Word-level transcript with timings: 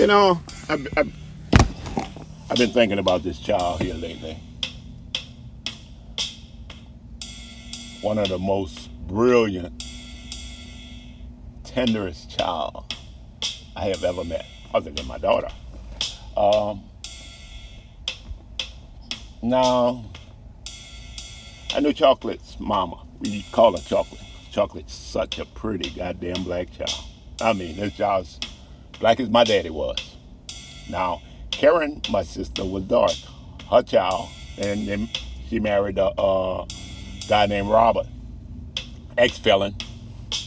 You 0.00 0.06
know, 0.06 0.40
I've, 0.66 0.88
I've, 0.96 1.12
I've 2.50 2.56
been 2.56 2.70
thinking 2.70 2.98
about 2.98 3.22
this 3.22 3.38
child 3.38 3.82
here 3.82 3.92
lately. 3.92 4.34
One 8.00 8.16
of 8.16 8.30
the 8.30 8.38
most 8.38 8.90
brilliant, 9.06 9.84
tenderest 11.64 12.30
child 12.30 12.94
I 13.76 13.88
have 13.88 14.02
ever 14.02 14.24
met, 14.24 14.46
other 14.72 14.90
than 14.90 15.06
my 15.06 15.18
daughter. 15.18 15.50
Um, 16.34 16.82
now, 19.42 20.06
I 21.74 21.80
knew 21.80 21.92
Chocolate's 21.92 22.58
mama. 22.58 23.04
We 23.18 23.44
call 23.52 23.76
her 23.76 23.82
Chocolate. 23.82 24.22
Chocolate's 24.50 24.94
such 24.94 25.38
a 25.38 25.44
pretty 25.44 25.90
goddamn 25.90 26.44
black 26.44 26.70
child. 26.72 27.04
I 27.42 27.52
mean, 27.52 27.76
this 27.76 27.98
child's 27.98 28.40
black 29.00 29.18
as 29.18 29.28
my 29.30 29.42
daddy 29.42 29.70
was. 29.70 29.98
Now, 30.88 31.22
Karen, 31.50 32.00
my 32.10 32.22
sister, 32.22 32.64
was 32.64 32.84
dark. 32.84 33.12
Her 33.70 33.82
child, 33.82 34.28
and 34.58 34.86
then 34.86 35.08
she 35.48 35.58
married 35.58 35.98
a, 35.98 36.66
guy 37.28 37.46
named 37.46 37.68
Robert, 37.68 38.06
ex-felon, 39.16 39.76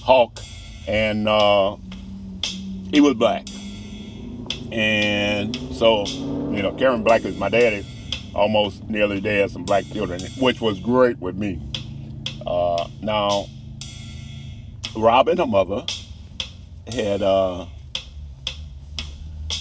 Hawk, 0.04 0.40
and 0.88 1.28
uh, 1.28 1.78
he 2.92 3.02
was 3.02 3.14
black. 3.14 3.48
And 4.72 5.56
so, 5.74 6.06
you 6.06 6.62
know, 6.62 6.74
Karen 6.78 7.04
Black 7.04 7.24
is 7.24 7.38
my 7.38 7.48
daddy, 7.48 7.86
almost 8.34 8.84
nearly 8.90 9.22
dead, 9.22 9.52
some 9.52 9.64
black 9.64 9.86
children, 9.86 10.22
which 10.40 10.60
was 10.60 10.80
great 10.80 11.20
with 11.20 11.36
me. 11.36 11.62
Uh, 12.46 12.88
now, 13.02 13.46
Robin, 14.98 15.38
her 15.38 15.46
mother, 15.46 15.86
had, 16.92 17.22
uh, 17.22 17.66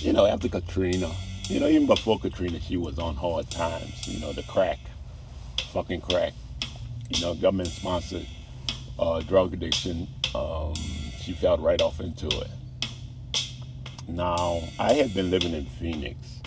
you 0.02 0.12
know, 0.12 0.26
after 0.26 0.48
Katrina, 0.48 1.10
you 1.44 1.60
know, 1.60 1.68
even 1.68 1.86
before 1.86 2.18
Katrina, 2.18 2.58
she 2.60 2.76
was 2.76 2.98
on 2.98 3.14
hard 3.14 3.48
times. 3.50 4.08
You 4.08 4.18
know, 4.20 4.32
the 4.32 4.42
crack, 4.42 4.80
fucking 5.72 6.00
crack. 6.00 6.32
You 7.08 7.20
know, 7.20 7.34
government 7.34 7.68
sponsored 7.68 8.26
uh, 8.98 9.20
drug 9.20 9.54
addiction. 9.54 10.08
Um, 10.34 10.74
she 11.20 11.32
fell 11.32 11.56
right 11.58 11.80
off 11.80 12.00
into 12.00 12.26
it. 12.26 12.48
Now, 14.08 14.60
I 14.78 14.94
had 14.94 15.14
been 15.14 15.30
living 15.30 15.52
in 15.52 15.66
Phoenix, 15.66 16.40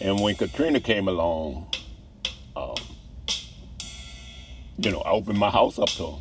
and 0.00 0.18
when 0.20 0.34
Katrina 0.34 0.80
came 0.80 1.08
along, 1.08 1.66
um, 2.56 2.74
you 4.78 4.90
know, 4.90 5.00
I 5.00 5.10
opened 5.10 5.38
my 5.38 5.50
house 5.50 5.78
up 5.78 5.90
to 5.90 6.06
her. 6.06 6.18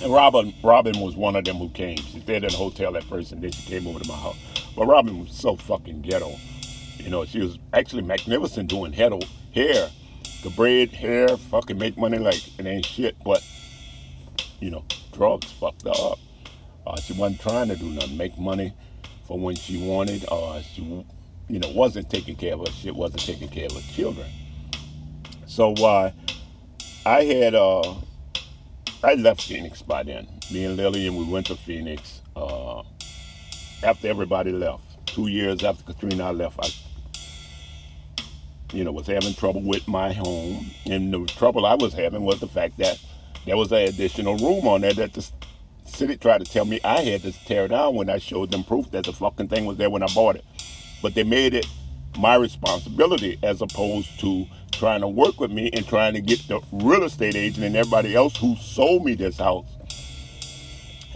And 0.00 0.12
Robin, 0.12 0.54
Robin 0.62 0.98
was 1.00 1.16
one 1.16 1.36
of 1.36 1.44
them 1.44 1.56
who 1.56 1.68
came. 1.70 1.96
She 1.96 2.20
stayed 2.20 2.44
in 2.44 2.52
a 2.52 2.56
hotel 2.56 2.96
at 2.96 3.04
first, 3.04 3.32
and 3.32 3.42
then 3.42 3.52
she 3.52 3.62
came 3.68 3.86
over 3.86 4.00
to 4.00 4.08
my 4.08 4.16
house. 4.16 4.36
But 4.76 4.86
Robin 4.86 5.20
was 5.20 5.32
so 5.32 5.56
fucking 5.56 6.02
ghetto. 6.02 6.32
You 6.98 7.10
know, 7.10 7.24
she 7.24 7.40
was 7.40 7.58
actually 7.72 8.02
magnificent 8.02 8.68
doing 8.68 8.92
hair, 8.92 9.10
hair, 9.54 9.90
the 10.42 10.50
braid 10.50 10.92
hair, 10.92 11.28
fucking 11.36 11.78
make 11.78 11.96
money 11.98 12.18
like 12.18 12.40
it 12.58 12.66
ain't 12.66 12.86
shit. 12.86 13.16
But 13.24 13.44
you 14.60 14.70
know, 14.70 14.84
drugs 15.12 15.50
fucked 15.52 15.82
her 15.82 15.90
up. 15.90 16.18
Uh, 16.86 16.96
she 17.00 17.12
wasn't 17.12 17.40
trying 17.40 17.68
to 17.68 17.76
do 17.76 17.86
nothing, 17.86 18.16
make 18.16 18.38
money 18.38 18.72
for 19.26 19.38
when 19.38 19.56
she 19.56 19.76
wanted. 19.76 20.24
Uh, 20.30 20.60
she, 20.62 20.82
you 21.48 21.58
know, 21.58 21.68
wasn't 21.70 22.08
taking 22.08 22.36
care 22.36 22.54
of 22.54 22.60
her 22.60 22.72
shit, 22.72 22.94
wasn't 22.94 23.22
taking 23.22 23.48
care 23.48 23.66
of 23.66 23.72
her 23.72 23.92
children. 23.92 24.28
So 25.46 25.74
uh, 25.74 26.12
I 27.04 27.24
had, 27.24 27.54
uh, 27.54 27.94
I 29.04 29.14
left 29.14 29.42
Phoenix 29.42 29.82
by 29.82 30.04
then. 30.04 30.28
Me 30.52 30.64
and 30.64 30.76
Lillian, 30.76 31.16
we 31.16 31.24
went 31.24 31.46
to 31.46 31.56
Phoenix 31.56 32.22
uh, 32.36 32.82
after 33.82 34.06
everybody 34.06 34.52
left. 34.52 34.84
Two 35.06 35.26
years 35.26 35.64
after 35.64 35.82
Katrina 35.82 36.28
I 36.28 36.30
left, 36.30 36.56
I, 36.60 36.68
you 38.72 38.84
know, 38.84 38.92
was 38.92 39.08
having 39.08 39.34
trouble 39.34 39.60
with 39.62 39.88
my 39.88 40.12
home. 40.12 40.70
And 40.88 41.12
the 41.12 41.24
trouble 41.26 41.66
I 41.66 41.74
was 41.74 41.92
having 41.92 42.22
was 42.22 42.38
the 42.38 42.46
fact 42.46 42.78
that 42.78 43.00
there 43.44 43.56
was 43.56 43.72
an 43.72 43.78
additional 43.88 44.36
room 44.36 44.68
on 44.68 44.82
there 44.82 44.94
that 44.94 45.14
the 45.14 45.28
city 45.84 46.16
tried 46.16 46.44
to 46.44 46.50
tell 46.50 46.64
me 46.64 46.78
I 46.84 47.00
had 47.00 47.22
to 47.22 47.32
tear 47.32 47.66
down 47.66 47.96
when 47.96 48.08
I 48.08 48.18
showed 48.18 48.52
them 48.52 48.62
proof 48.62 48.92
that 48.92 49.04
the 49.06 49.12
fucking 49.12 49.48
thing 49.48 49.66
was 49.66 49.78
there 49.78 49.90
when 49.90 50.04
I 50.04 50.14
bought 50.14 50.36
it. 50.36 50.44
But 51.02 51.14
they 51.14 51.24
made 51.24 51.54
it 51.54 51.66
my 52.16 52.36
responsibility 52.36 53.36
as 53.42 53.62
opposed 53.62 54.20
to 54.20 54.46
trying 54.82 55.00
to 55.00 55.06
work 55.06 55.38
with 55.38 55.52
me 55.52 55.70
and 55.74 55.86
trying 55.86 56.12
to 56.12 56.20
get 56.20 56.40
the 56.48 56.60
real 56.72 57.04
estate 57.04 57.36
agent 57.36 57.64
and 57.64 57.76
everybody 57.76 58.16
else 58.16 58.36
who 58.36 58.56
sold 58.56 59.04
me 59.04 59.14
this 59.14 59.38
house 59.38 59.68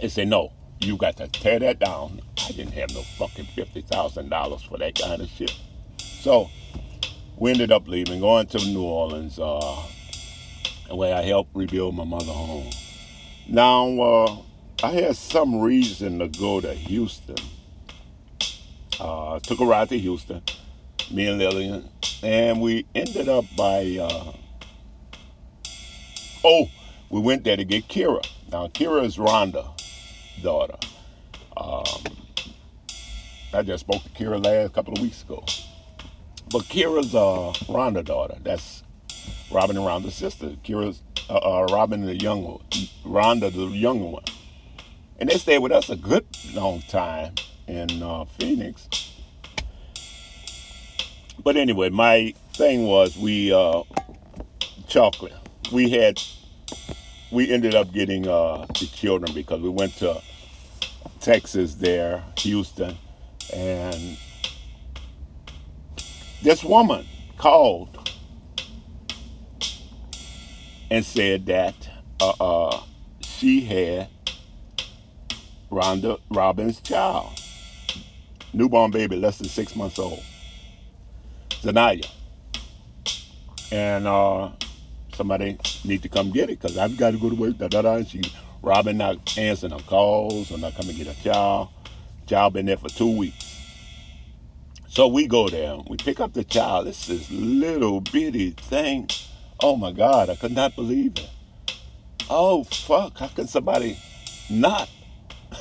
and 0.01 0.09
say, 0.09 0.23
no, 0.23 0.53
you 0.79 0.95
got 0.95 1.17
to 1.17 1.27
tear 1.27 1.59
that 1.59 1.77
down. 1.77 2.21
I 2.45 2.53
didn't 2.53 2.71
have 2.71 2.93
no 2.93 3.01
fucking 3.01 3.43
$50,000 3.57 4.69
for 4.69 4.77
that 4.77 4.95
kind 4.95 5.21
of 5.21 5.27
shit. 5.27 5.53
So 5.97 6.49
we 7.35 7.51
ended 7.51 7.73
up 7.73 7.89
leaving, 7.89 8.21
going 8.21 8.47
to 8.47 8.57
New 8.57 8.83
Orleans, 8.83 9.37
uh, 9.37 9.83
where 10.89 11.13
I 11.13 11.23
helped 11.23 11.53
rebuild 11.53 11.93
my 11.93 12.05
mother 12.05 12.31
home. 12.31 12.69
Now, 13.49 13.89
uh, 13.99 14.37
I 14.81 14.91
had 14.91 15.17
some 15.17 15.59
reason 15.59 16.19
to 16.19 16.29
go 16.29 16.61
to 16.61 16.73
Houston. 16.73 17.35
Uh, 18.97 19.39
took 19.41 19.59
a 19.59 19.65
ride 19.65 19.89
to 19.89 19.99
Houston, 19.99 20.41
me 21.11 21.27
and 21.27 21.37
Lillian, 21.39 21.89
and 22.23 22.61
we 22.61 22.85
ended 22.95 23.29
up 23.29 23.45
by, 23.55 23.97
uh, 23.99 24.33
oh, 26.43 26.69
we 27.09 27.21
went 27.21 27.43
there 27.43 27.57
to 27.57 27.65
get 27.65 27.87
Kira. 27.87 28.25
Now, 28.51 28.67
Kira 28.67 29.03
is 29.03 29.17
Rhonda's 29.17 29.67
daughter. 30.41 30.77
Um, 31.55 31.85
I 33.53 33.63
just 33.63 33.81
spoke 33.81 34.03
to 34.03 34.09
Kira 34.09 34.43
last 34.43 34.73
couple 34.73 34.93
of 34.93 35.01
weeks 35.01 35.23
ago. 35.23 35.43
But 36.49 36.63
Kira's 36.63 37.13
uh, 37.15 37.53
Rhonda 37.71 38.03
daughter. 38.05 38.37
That's 38.41 38.83
Robin 39.51 39.77
and 39.77 39.85
Rhonda's 39.85 40.15
sister. 40.15 40.51
Kira's 40.63 41.01
uh, 41.29 41.35
uh, 41.35 41.67
Robin 41.71 42.05
the 42.05 42.15
young 42.15 42.43
one, 42.43 42.61
Rhonda 43.05 43.51
the 43.51 43.65
younger 43.67 44.05
one. 44.05 44.23
And 45.19 45.29
they 45.29 45.37
stayed 45.37 45.59
with 45.59 45.71
us 45.71 45.89
a 45.89 45.95
good 45.95 46.25
long 46.53 46.81
time 46.83 47.35
in 47.67 48.01
uh, 48.03 48.25
Phoenix. 48.25 48.87
But 51.43 51.55
anyway, 51.57 51.89
my 51.89 52.33
thing 52.53 52.83
was 52.83 53.17
we 53.17 53.53
uh, 53.53 53.83
chocolate. 54.87 55.33
We 55.71 55.89
had 55.89 56.21
we 57.31 57.51
ended 57.51 57.75
up 57.75 57.91
getting 57.91 58.27
uh, 58.27 58.65
the 58.79 58.89
children 58.93 59.33
because 59.33 59.61
we 59.61 59.69
went 59.69 59.95
to 59.97 60.21
Texas 61.19 61.75
there, 61.75 62.23
Houston, 62.39 62.97
and 63.53 64.17
this 66.41 66.63
woman 66.63 67.05
called 67.37 68.09
and 70.89 71.05
said 71.05 71.45
that 71.47 71.75
uh, 72.21 72.33
uh, 72.39 72.81
she 73.21 73.61
had 73.61 74.07
Rhonda 75.69 76.19
Robin's 76.29 76.79
child, 76.81 77.39
newborn 78.53 78.91
baby, 78.91 79.17
less 79.17 79.37
than 79.37 79.49
six 79.49 79.75
months 79.75 79.99
old, 79.99 80.23
Zanaya. 81.61 82.09
And 83.71 84.07
uh, 84.07 84.51
somebody 85.13 85.57
need 85.83 86.03
to 86.03 86.09
come 86.09 86.31
get 86.31 86.49
it 86.49 86.59
because 86.61 86.77
I've 86.77 86.97
got 86.97 87.11
to 87.11 87.17
go 87.17 87.29
to 87.29 87.35
work. 87.35 87.57
Da 87.57 87.67
da 87.67 87.81
da. 87.81 87.95
And 87.95 88.07
she, 88.07 88.21
Robin, 88.61 88.97
not 88.97 89.37
answering 89.37 89.73
her 89.73 89.79
calls 89.79 90.51
or 90.51 90.57
not 90.57 90.75
coming 90.75 90.95
to 90.95 91.03
get 91.03 91.15
her 91.15 91.23
child. 91.23 91.69
Child 92.27 92.53
been 92.53 92.65
there 92.65 92.77
for 92.77 92.89
two 92.89 93.15
weeks. 93.17 93.47
So 94.87 95.07
we 95.07 95.27
go 95.27 95.49
there. 95.49 95.77
We 95.89 95.97
pick 95.97 96.19
up 96.19 96.33
the 96.33 96.43
child. 96.43 96.87
This 96.87 97.29
little 97.29 98.01
bitty 98.01 98.51
thing. 98.51 99.09
Oh 99.61 99.75
my 99.75 99.91
God! 99.91 100.29
I 100.29 100.35
could 100.35 100.53
not 100.53 100.75
believe 100.75 101.13
it. 101.17 101.29
Oh 102.29 102.63
fuck! 102.63 103.17
How 103.19 103.27
can 103.27 103.47
somebody 103.47 103.97
not 104.49 104.89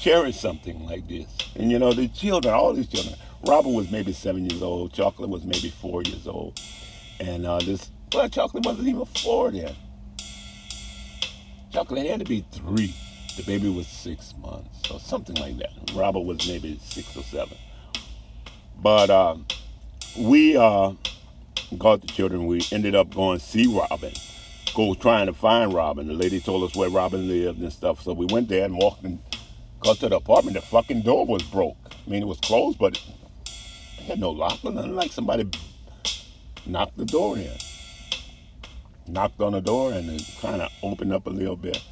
cherish 0.00 0.38
something 0.38 0.84
like 0.86 1.08
this. 1.08 1.26
And 1.56 1.70
you 1.70 1.78
know, 1.78 1.92
the 1.92 2.08
children, 2.08 2.54
all 2.54 2.72
these 2.74 2.88
children, 2.88 3.16
Robin 3.46 3.72
was 3.72 3.90
maybe 3.90 4.12
seven 4.12 4.48
years 4.48 4.62
old, 4.62 4.92
Chocolate 4.92 5.30
was 5.30 5.44
maybe 5.44 5.70
four 5.70 6.02
years 6.02 6.26
old. 6.26 6.60
And 7.20 7.46
uh, 7.46 7.58
this, 7.58 7.90
well, 8.12 8.28
Chocolate 8.28 8.64
wasn't 8.64 8.88
even 8.88 9.04
four 9.04 9.50
then. 9.50 9.74
Chocolate 11.72 12.06
had 12.06 12.20
to 12.20 12.24
be 12.24 12.44
three. 12.52 12.94
The 13.36 13.42
baby 13.42 13.68
was 13.68 13.86
six 13.86 14.34
months 14.38 14.90
or 14.90 14.98
something 14.98 15.36
like 15.36 15.58
that. 15.58 15.72
Robert 15.94 16.20
was 16.20 16.48
maybe 16.48 16.80
six 16.82 17.16
or 17.16 17.22
seven. 17.22 17.56
But 18.78 19.10
uh, 19.10 19.36
we 20.18 20.56
uh, 20.56 20.92
got 21.78 22.00
the 22.00 22.08
children. 22.08 22.46
We 22.46 22.62
ended 22.72 22.94
up 22.94 23.14
going 23.14 23.38
see 23.38 23.66
Robin, 23.66 24.12
go 24.74 24.94
trying 24.94 25.26
to 25.26 25.34
find 25.34 25.72
Robin. 25.72 26.06
The 26.06 26.14
lady 26.14 26.40
told 26.40 26.68
us 26.68 26.76
where 26.76 26.90
Robin 26.90 27.28
lived 27.28 27.60
and 27.60 27.72
stuff. 27.72 28.02
So 28.02 28.12
we 28.12 28.26
went 28.26 28.48
there 28.48 28.64
and 28.64 28.76
walked 28.76 29.04
and 29.04 29.20
Got 29.80 29.98
to 29.98 30.08
the 30.08 30.16
apartment, 30.16 30.56
the 30.56 30.62
fucking 30.62 31.02
door 31.02 31.26
was 31.26 31.42
broke. 31.44 31.76
I 31.92 32.10
mean, 32.10 32.22
it 32.22 32.26
was 32.26 32.40
closed, 32.40 32.78
but 32.78 33.00
had 34.06 34.20
no 34.20 34.30
lock 34.30 34.64
or 34.64 34.72
nothing. 34.72 34.94
Like 34.94 35.12
somebody 35.12 35.48
knocked 36.64 36.96
the 36.96 37.04
door 37.04 37.36
in. 37.36 37.50
Knocked 39.08 39.40
on 39.40 39.52
the 39.52 39.60
door 39.60 39.92
and 39.92 40.08
it 40.10 40.22
kind 40.40 40.62
of 40.62 40.70
opened 40.82 41.12
up 41.12 41.26
a 41.26 41.30
little 41.30 41.56
bit. 41.56 41.82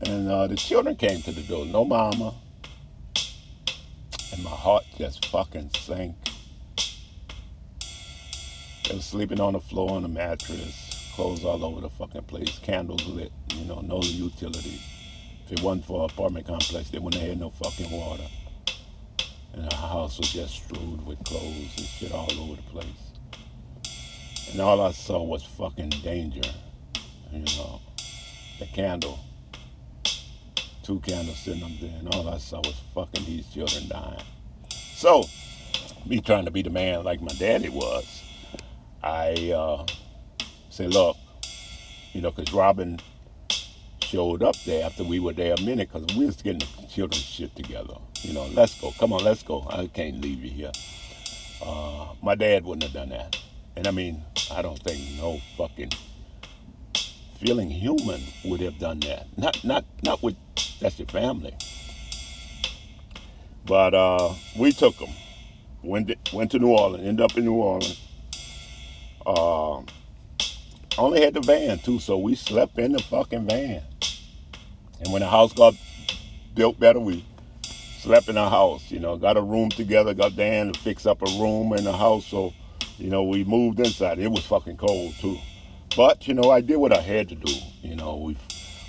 And 0.00 0.28
uh, 0.28 0.46
the 0.46 0.56
children 0.56 0.96
came 0.96 1.22
to 1.22 1.32
the 1.32 1.42
door. 1.42 1.66
No 1.66 1.84
mama. 1.84 2.34
And 4.32 4.42
my 4.42 4.50
heart 4.50 4.84
just 4.96 5.26
fucking 5.26 5.70
sank. 5.76 6.16
They 8.88 8.94
were 8.94 9.00
sleeping 9.00 9.40
on 9.40 9.54
the 9.54 9.60
floor 9.60 9.92
on 9.92 10.02
the 10.02 10.08
mattress, 10.08 11.10
clothes 11.14 11.44
all 11.44 11.64
over 11.64 11.80
the 11.80 11.88
fucking 11.88 12.24
place, 12.24 12.58
candles 12.58 13.06
lit, 13.06 13.32
you 13.54 13.64
know, 13.64 13.80
no 13.80 14.02
utility. 14.02 14.80
If 15.46 15.52
it 15.52 15.62
wasn't 15.62 15.86
for 15.86 16.04
an 16.04 16.10
apartment 16.10 16.46
complex, 16.46 16.90
they 16.90 16.98
wouldn't 16.98 17.20
have 17.20 17.30
had 17.30 17.40
no 17.40 17.50
fucking 17.50 17.90
water. 17.90 18.24
And 19.54 19.72
our 19.72 19.78
house 19.78 20.18
was 20.18 20.32
just 20.32 20.64
strewed 20.64 21.06
with 21.06 21.22
clothes 21.24 21.74
and 21.76 21.86
shit 21.86 22.12
all 22.12 22.30
over 22.32 22.56
the 22.56 22.62
place. 22.62 23.14
And 24.50 24.60
all 24.60 24.80
I 24.80 24.90
saw 24.90 25.22
was 25.22 25.44
fucking 25.44 25.90
danger. 26.02 26.50
You 27.32 27.44
know, 27.56 27.80
the 28.58 28.66
candle, 28.66 29.18
two 30.82 30.98
candles 31.00 31.38
sitting 31.38 31.62
up 31.62 31.70
there, 31.80 31.94
and 31.98 32.12
all 32.14 32.28
I 32.28 32.38
saw 32.38 32.58
was 32.58 32.80
fucking 32.94 33.24
these 33.24 33.48
children 33.48 33.88
dying. 33.88 34.22
So, 34.94 35.24
me 36.04 36.20
trying 36.20 36.44
to 36.46 36.50
be 36.50 36.62
the 36.62 36.70
man 36.70 37.04
like 37.04 37.20
my 37.20 37.32
daddy 37.34 37.68
was, 37.68 38.22
I 39.02 39.52
uh, 39.52 39.86
said, 40.68 40.92
look, 40.92 41.16
you 42.12 42.20
know, 42.20 42.30
because 42.30 42.52
Robin 42.52 42.98
showed 44.14 44.44
up 44.44 44.54
there 44.64 44.86
after 44.86 45.02
we 45.02 45.18
were 45.18 45.32
there 45.32 45.54
a 45.54 45.60
minute 45.62 45.90
because 45.92 46.16
we 46.16 46.24
was 46.24 46.40
getting 46.40 46.60
the 46.60 46.86
children's 46.86 47.24
shit 47.24 47.52
together. 47.56 47.94
You 48.22 48.32
know, 48.32 48.46
let's 48.54 48.80
go. 48.80 48.92
Come 48.92 49.12
on, 49.12 49.24
let's 49.24 49.42
go. 49.42 49.66
I 49.68 49.88
can't 49.88 50.20
leave 50.20 50.44
you 50.44 50.50
here. 50.52 50.72
Uh, 51.60 52.06
my 52.22 52.36
dad 52.36 52.64
wouldn't 52.64 52.84
have 52.84 52.92
done 52.92 53.08
that. 53.08 53.36
And 53.74 53.88
I 53.88 53.90
mean, 53.90 54.22
I 54.52 54.62
don't 54.62 54.78
think 54.78 55.00
no 55.20 55.40
fucking 55.58 55.90
feeling 57.40 57.68
human 57.68 58.22
would 58.44 58.60
have 58.60 58.78
done 58.78 59.00
that. 59.00 59.26
Not 59.36 59.64
not 59.64 59.84
not 60.04 60.22
with 60.22 60.36
that's 60.78 60.96
your 60.96 61.08
family. 61.08 61.56
But 63.66 63.94
uh, 63.94 64.32
we 64.56 64.70
took 64.70 64.96
them. 64.96 65.10
Went 65.82 66.06
to, 66.06 66.16
went 66.32 66.52
to 66.52 66.60
New 66.60 66.68
Orleans. 66.70 67.04
Ended 67.04 67.24
up 67.24 67.36
in 67.36 67.46
New 67.46 67.54
Orleans. 67.54 68.00
Uh, 69.26 69.82
only 70.98 71.20
had 71.20 71.34
the 71.34 71.40
van 71.40 71.80
too, 71.80 71.98
so 71.98 72.16
we 72.16 72.36
slept 72.36 72.78
in 72.78 72.92
the 72.92 73.00
fucking 73.00 73.48
van. 73.48 73.82
And 75.00 75.12
when 75.12 75.20
the 75.20 75.28
house 75.28 75.52
got 75.52 75.74
built 76.54 76.78
better, 76.78 77.00
we 77.00 77.24
slept 77.98 78.28
in 78.28 78.36
our 78.36 78.50
house. 78.50 78.90
You 78.90 79.00
know, 79.00 79.16
got 79.16 79.36
a 79.36 79.42
room 79.42 79.70
together. 79.70 80.14
Got 80.14 80.36
Dan 80.36 80.72
to 80.72 80.80
fix 80.80 81.06
up 81.06 81.22
a 81.22 81.40
room 81.40 81.72
in 81.72 81.84
the 81.84 81.96
house, 81.96 82.26
so 82.26 82.52
you 82.98 83.10
know 83.10 83.24
we 83.24 83.44
moved 83.44 83.80
inside. 83.80 84.18
It 84.18 84.30
was 84.30 84.44
fucking 84.46 84.76
cold 84.76 85.14
too, 85.20 85.38
but 85.96 86.26
you 86.28 86.34
know 86.34 86.50
I 86.50 86.60
did 86.60 86.76
what 86.76 86.92
I 86.92 87.00
had 87.00 87.28
to 87.30 87.34
do. 87.34 87.52
You 87.82 87.96
know 87.96 88.16
we 88.16 88.36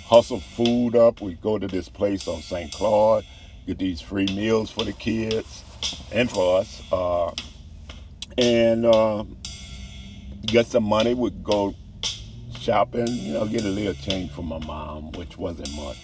hustled 0.06 0.42
food 0.42 0.96
up. 0.96 1.20
We 1.20 1.34
go 1.34 1.58
to 1.58 1.66
this 1.66 1.88
place 1.88 2.28
on 2.28 2.40
St. 2.42 2.72
Claude, 2.72 3.24
get 3.66 3.78
these 3.78 4.00
free 4.00 4.26
meals 4.26 4.70
for 4.70 4.84
the 4.84 4.92
kids 4.92 5.64
and 6.12 6.30
for 6.30 6.60
us, 6.60 6.82
uh, 6.92 7.32
and. 8.38 8.86
Uh, 8.86 9.24
get 10.46 10.66
some 10.66 10.84
money, 10.84 11.12
would 11.14 11.42
go 11.44 11.74
shopping, 12.66 13.06
you 13.06 13.32
know, 13.32 13.46
get 13.46 13.64
a 13.64 13.68
little 13.68 13.94
change 13.94 14.32
from 14.32 14.46
my 14.46 14.58
mom, 14.66 15.12
which 15.12 15.38
wasn't 15.38 15.72
much. 15.76 15.96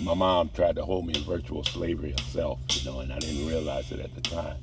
My 0.00 0.14
mom 0.14 0.48
tried 0.54 0.76
to 0.76 0.82
hold 0.82 1.06
me 1.06 1.12
in 1.14 1.22
virtual 1.24 1.62
slavery 1.64 2.12
herself, 2.12 2.60
you 2.70 2.90
know, 2.90 3.00
and 3.00 3.12
I 3.12 3.18
didn't 3.18 3.46
realize 3.46 3.92
it 3.92 4.00
at 4.00 4.14
the 4.14 4.22
time. 4.22 4.56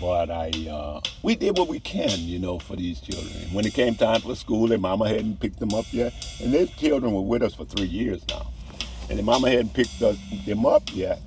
But 0.00 0.30
I, 0.30 0.52
uh, 0.70 1.00
we 1.24 1.34
did 1.34 1.58
what 1.58 1.66
we 1.66 1.80
can, 1.80 2.20
you 2.20 2.38
know, 2.38 2.60
for 2.60 2.76
these 2.76 3.00
children. 3.00 3.52
When 3.52 3.66
it 3.66 3.74
came 3.74 3.96
time 3.96 4.20
for 4.20 4.36
school, 4.36 4.68
their 4.68 4.78
mama 4.78 5.08
hadn't 5.08 5.40
picked 5.40 5.58
them 5.58 5.74
up 5.74 5.86
yet, 5.90 6.14
and 6.40 6.52
these 6.52 6.70
children 6.70 7.12
were 7.12 7.22
with 7.22 7.42
us 7.42 7.54
for 7.54 7.64
three 7.64 7.88
years 7.88 8.24
now, 8.28 8.46
and 9.08 9.18
their 9.18 9.24
mama 9.24 9.50
hadn't 9.50 9.74
picked 9.74 10.00
us, 10.02 10.16
them 10.46 10.64
up 10.64 10.84
yet. 10.92 11.18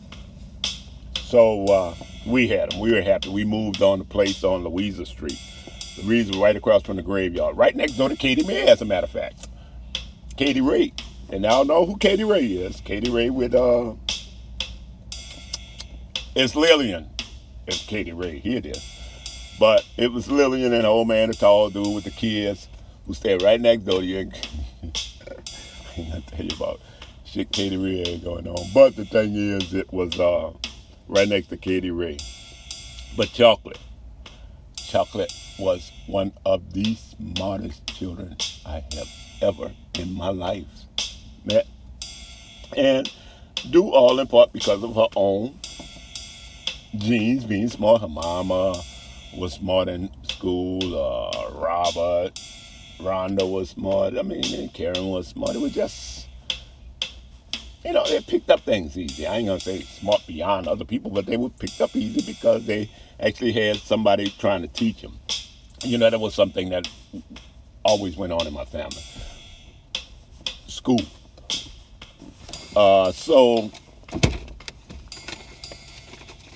So 1.16 1.66
uh, 1.66 1.96
we 2.26 2.48
had 2.48 2.72
them. 2.72 2.80
We 2.80 2.94
were 2.94 3.02
happy. 3.02 3.28
We 3.28 3.44
moved 3.44 3.82
on 3.82 4.00
the 4.00 4.06
place 4.06 4.46
on 4.46 4.64
Louisa 4.64 5.06
Street 5.06 5.38
the 6.00 6.08
reason 6.08 6.40
right 6.40 6.56
across 6.56 6.84
from 6.84 6.98
the 6.98 7.04
graveyard, 7.04 7.58
right 7.58 7.76
next 7.76 7.94
door 7.94 8.10
to 8.10 8.16
Katie 8.16 8.44
May, 8.44 8.68
as 8.68 8.82
a 8.82 8.86
matter 8.86 9.06
of 9.06 9.12
fact. 9.12 9.48
Katie 10.38 10.62
Ray. 10.62 10.94
And 11.32 11.42
now 11.42 11.64
know 11.64 11.86
who 11.86 11.98
Katie 11.98 12.24
Ray 12.24 12.46
is. 12.46 12.82
Katie 12.82 13.12
Ray 13.12 13.30
with 13.30 13.54
uh 13.54 13.94
it's 16.36 16.56
Lillian. 16.56 17.10
It's 17.68 17.86
Katie 17.86 18.14
Ray. 18.14 18.40
Here 18.40 18.58
it 18.58 18.66
is. 18.66 18.84
But 19.60 19.86
it 19.98 20.12
was 20.12 20.32
Lillian 20.32 20.72
and 20.72 20.82
an 20.82 20.86
old 20.86 21.08
man, 21.08 21.30
a 21.30 21.34
tall 21.34 21.70
dude 21.70 21.94
with 21.94 22.06
the 22.06 22.12
kids 22.12 22.70
who 23.06 23.14
stayed 23.14 23.42
right 23.42 23.60
next 23.60 23.84
door 23.84 24.00
to 24.00 24.06
you. 24.06 24.18
I 24.18 24.24
ain't 25.98 26.10
gonna 26.10 26.22
tell 26.22 26.46
you 26.46 26.56
about 26.56 26.80
shit 27.26 27.52
Katie 27.52 27.78
Ray 27.78 28.04
ain't 28.04 28.24
going 28.24 28.48
on. 28.48 28.70
But 28.74 28.96
the 28.96 29.06
thing 29.06 29.36
is 29.36 29.74
it 29.74 29.92
was 29.92 30.20
uh 30.20 30.54
right 31.08 31.28
next 31.28 31.48
to 31.48 31.58
Katie 31.58 31.92
Ray. 31.92 32.18
But 33.18 33.34
chocolate. 33.34 33.80
Chocolate 34.78 35.32
was 35.60 35.92
one 36.08 36.32
of 36.46 36.74
the 36.74 36.96
smartest 36.96 37.86
children 37.88 38.36
I 38.66 38.84
have 38.94 39.10
ever 39.42 39.72
in 40.00 40.14
my 40.14 40.30
life 40.30 40.66
met. 41.46 41.68
And 42.76 43.12
do 43.70 43.90
all 43.90 44.20
in 44.20 44.28
part 44.28 44.54
because 44.54 44.84
of 44.84 44.96
her 44.96 45.08
own 45.16 45.60
genes 46.96 47.44
being 47.44 47.68
smart. 47.68 48.02
Her 48.02 48.08
mama 48.08 48.82
was 49.36 49.54
smart 49.54 49.90
in 49.90 50.10
school. 50.24 50.80
Uh, 50.96 51.52
Robert, 51.54 52.40
Rhonda 53.00 53.50
was 53.50 53.72
smart. 53.72 54.18
I 54.18 54.22
mean, 54.22 54.70
Karen 54.70 55.08
was 55.08 55.28
smart. 55.28 55.56
It 55.56 55.62
was 55.62 55.74
just, 55.74 56.28
you 57.84 57.94
know, 57.94 58.04
they 58.06 58.22
picked 58.22 58.50
up 58.50 58.62
things 58.62 58.98
easy. 58.98 59.28
I 59.28 59.38
ain't 59.38 59.48
gonna 59.48 59.60
say 59.60 59.82
smart 59.82 60.26
beyond 60.26 60.68
other 60.68 60.86
people, 60.86 61.12
but 61.12 61.26
they 61.26 61.38
were 61.38 61.50
picked 61.50 61.82
up 61.82 61.96
easy 61.96 62.22
because 62.22 62.66
they 62.66 62.90
actually 63.20 63.52
had 63.52 63.78
somebody 63.78 64.30
trying 64.38 64.62
to 64.62 64.68
teach 64.68 65.02
them 65.02 65.20
you 65.84 65.98
know, 65.98 66.10
that 66.10 66.20
was 66.20 66.34
something 66.36 66.70
that 66.70 66.88
always 67.84 68.16
went 68.18 68.34
on 68.34 68.46
in 68.46 68.54
my 68.54 68.66
family. 68.66 69.04
School. 70.68 71.02
Uh, 72.76 73.12
so, 73.12 73.72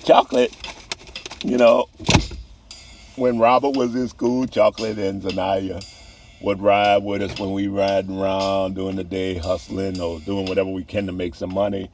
chocolate, 0.04 0.54
you 1.44 1.58
know, 1.58 1.86
when 3.16 3.38
Robert 3.38 3.76
was 3.76 3.94
in 3.94 4.08
school, 4.08 4.46
Chocolate 4.46 4.98
and 4.98 5.22
Zanaya 5.22 5.84
would 6.40 6.60
ride 6.60 7.02
with 7.02 7.22
us 7.22 7.38
when 7.38 7.52
we 7.52 7.68
riding 7.68 8.18
around 8.18 8.74
during 8.74 8.96
the 8.96 9.04
day, 9.04 9.34
hustling 9.34 10.00
or 10.00 10.20
doing 10.20 10.46
whatever 10.46 10.70
we 10.70 10.84
can 10.84 11.06
to 11.06 11.12
make 11.12 11.34
some 11.34 11.52
money. 11.52 11.90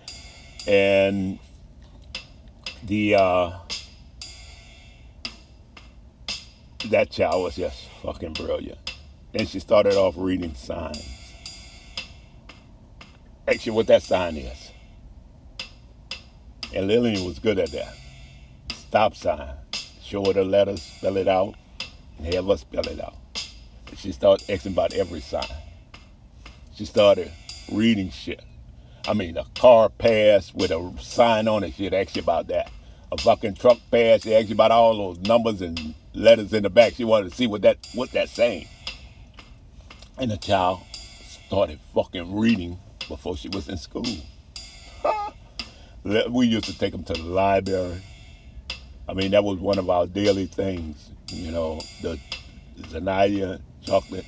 And 0.66 1.38
the 2.85 3.14
uh, 3.14 3.52
that 6.88 7.10
child 7.10 7.44
was 7.44 7.56
just 7.56 7.88
fucking 8.02 8.32
brilliant. 8.32 8.96
Then 9.32 9.46
she 9.46 9.60
started 9.60 9.94
off 9.94 10.14
reading 10.16 10.54
signs. 10.54 11.06
Actually, 13.46 13.72
what 13.72 13.87
that 13.88 14.02
sign 14.02 14.37
is. 14.37 14.70
And 16.75 16.87
Lillian 16.87 17.25
was 17.25 17.38
good 17.38 17.58
at 17.58 17.70
that. 17.72 17.94
Stop 18.72 19.14
sign. 19.14 19.54
Show 20.02 20.25
her 20.25 20.32
the 20.32 20.44
letters, 20.44 20.82
spell 20.82 21.16
it 21.16 21.28
out, 21.28 21.54
and 22.18 22.34
have 22.34 22.46
her 22.46 22.56
spell 22.56 22.87
it 22.87 23.00
out. 23.00 23.14
And 23.88 23.99
she 23.99 24.12
started 24.12 24.50
asking 24.50 24.72
about 24.72 24.92
every 24.94 25.20
sign. 25.20 25.44
She 26.75 26.84
started 26.84 27.30
reading 27.72 28.10
shit. 28.10 28.42
I 29.06 29.14
mean, 29.14 29.37
a 29.37 29.44
car 29.54 29.88
passed 29.88 30.54
with 30.54 30.70
a 30.70 30.92
sign 31.00 31.49
on 31.49 31.64
it, 31.64 31.75
she'd 31.75 31.94
ask 31.94 32.16
you 32.16 32.22
about 32.22 32.49
that. 32.49 32.70
A 33.12 33.17
fucking 33.19 33.55
truck 33.55 33.79
passed, 33.90 34.25
she 34.25 34.35
asked 34.35 34.49
you 34.49 34.55
about 34.55 34.71
all 34.71 34.97
those 34.97 35.19
numbers 35.26 35.61
and 35.62 35.95
letters 36.14 36.52
in 36.52 36.62
the 36.62 36.71
back. 36.71 36.95
She 36.95 37.05
wanted 37.05 37.31
to 37.31 37.37
see 37.37 37.47
what 37.47 37.62
that 37.62 37.79
what 37.95 38.11
that's 38.12 38.33
saying. 38.33 38.69
And 40.17 40.31
the 40.31 40.37
child 40.37 40.81
started 41.47 41.81
fucking 41.95 42.38
reading 42.38 42.79
before 43.09 43.37
she 43.37 43.49
was 43.49 43.69
in 43.69 43.79
school. 43.79 44.05
we 46.31 46.47
used 46.47 46.67
to 46.67 46.79
take 46.79 46.93
them 46.93 47.02
to 47.05 47.12
the 47.14 47.23
library. 47.23 48.00
I 49.09 49.14
mean, 49.14 49.33
that 49.33 49.43
was 49.43 49.59
one 49.59 49.79
of 49.79 49.90
our 49.90 50.07
daily 50.07 50.47
things. 50.47 51.11
You 51.29 51.50
know, 51.50 51.81
the 52.02 52.19
Zanaya 52.83 53.61
chocolate. 53.85 54.25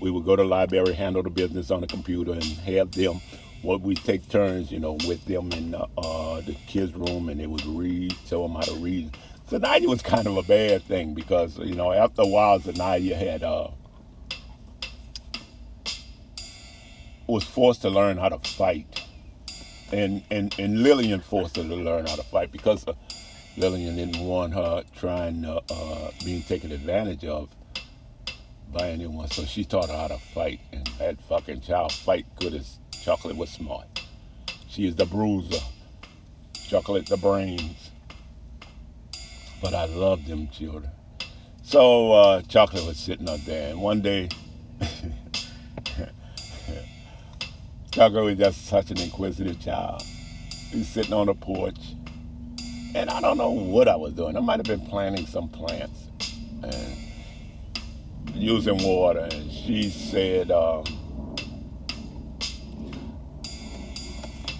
We 0.00 0.10
would 0.10 0.24
go 0.24 0.34
to 0.34 0.42
the 0.42 0.48
library, 0.48 0.94
handle 0.94 1.22
the 1.22 1.30
business 1.30 1.70
on 1.70 1.80
the 1.82 1.86
computer, 1.86 2.32
and 2.32 2.42
have 2.42 2.90
them. 2.90 3.20
What 3.62 3.80
we 3.80 3.94
take 3.94 4.28
turns, 4.28 4.72
you 4.72 4.80
know, 4.80 4.98
with 5.06 5.24
them 5.24 5.52
in 5.52 5.70
the, 5.72 5.86
uh, 5.96 6.40
the 6.40 6.54
kids' 6.66 6.94
room, 6.94 7.28
and 7.28 7.40
they 7.40 7.46
would 7.46 7.64
read, 7.64 8.14
tell 8.26 8.42
them 8.42 8.56
how 8.56 8.62
to 8.62 8.74
read. 8.74 9.16
Zanaya 9.48 9.86
was 9.86 10.02
kind 10.02 10.26
of 10.26 10.36
a 10.36 10.42
bad 10.42 10.82
thing 10.82 11.14
because, 11.14 11.58
you 11.58 11.74
know, 11.74 11.92
after 11.92 12.22
a 12.22 12.26
while, 12.26 12.58
Zanaya 12.58 13.14
had, 13.16 13.44
uh, 13.44 13.68
was 17.28 17.44
forced 17.44 17.82
to 17.82 17.90
learn 17.90 18.16
how 18.16 18.30
to 18.30 18.38
fight. 18.38 19.00
And, 19.92 20.24
and, 20.30 20.54
and 20.58 20.82
Lillian 20.82 21.20
forced 21.20 21.56
her 21.56 21.62
to 21.62 21.76
learn 21.76 22.06
how 22.06 22.16
to 22.16 22.22
fight 22.24 22.50
because 22.50 22.86
uh, 22.88 22.94
Lillian 23.56 23.94
didn't 23.96 24.18
want 24.24 24.54
her 24.54 24.82
trying 24.96 25.42
to, 25.42 25.62
uh, 25.70 26.10
being 26.24 26.42
taken 26.42 26.72
advantage 26.72 27.24
of 27.24 27.48
by 28.72 28.88
anyone. 28.90 29.30
So 29.30 29.44
she 29.44 29.64
taught 29.64 29.88
her 29.90 29.96
how 29.96 30.08
to 30.08 30.18
fight. 30.18 30.60
And 30.72 30.86
that 30.98 31.22
fucking 31.22 31.60
child 31.60 31.92
fight 31.92 32.26
good 32.40 32.54
as 32.54 32.78
chocolate 33.02 33.36
was 33.36 33.50
smart. 33.50 34.00
She 34.68 34.86
is 34.86 34.94
the 34.94 35.06
bruiser. 35.06 35.58
chocolate 36.68 37.06
the 37.06 37.16
brains. 37.16 37.90
But 39.60 39.74
I 39.74 39.86
loved 39.86 40.28
them 40.28 40.48
children. 40.48 40.92
So 41.64 42.12
uh, 42.12 42.42
chocolate 42.42 42.86
was 42.86 42.98
sitting 42.98 43.28
up 43.28 43.40
there, 43.40 43.70
and 43.70 43.80
one 43.80 44.02
day, 44.02 44.28
chocolate 47.92 48.24
was 48.24 48.38
just 48.38 48.66
such 48.66 48.90
an 48.90 49.00
inquisitive 49.00 49.60
child. 49.60 50.02
He's 50.70 50.88
sitting 50.88 51.12
on 51.12 51.26
the 51.26 51.34
porch, 51.34 51.78
and 52.94 53.10
I 53.10 53.20
don't 53.20 53.38
know 53.38 53.50
what 53.50 53.88
I 53.88 53.96
was 53.96 54.12
doing. 54.12 54.36
I 54.36 54.40
might 54.40 54.58
have 54.58 54.66
been 54.66 54.86
planting 54.86 55.26
some 55.26 55.48
plants 55.48 56.08
and 56.62 56.96
using 58.34 58.82
water, 58.82 59.28
and 59.30 59.50
she 59.50 59.90
said. 59.90 60.52
Um, 60.52 60.84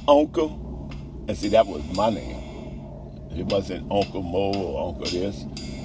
Uncle. 0.09 0.91
And 1.29 1.37
see, 1.37 1.49
that 1.49 1.67
was 1.67 1.83
my 1.95 2.11
name. 2.11 2.43
It 3.37 3.47
wasn't 3.47 3.91
Uncle 3.91 4.23
Mo 4.23 4.53
or 4.53 4.89
Uncle 4.89 5.07
this. 5.07 5.45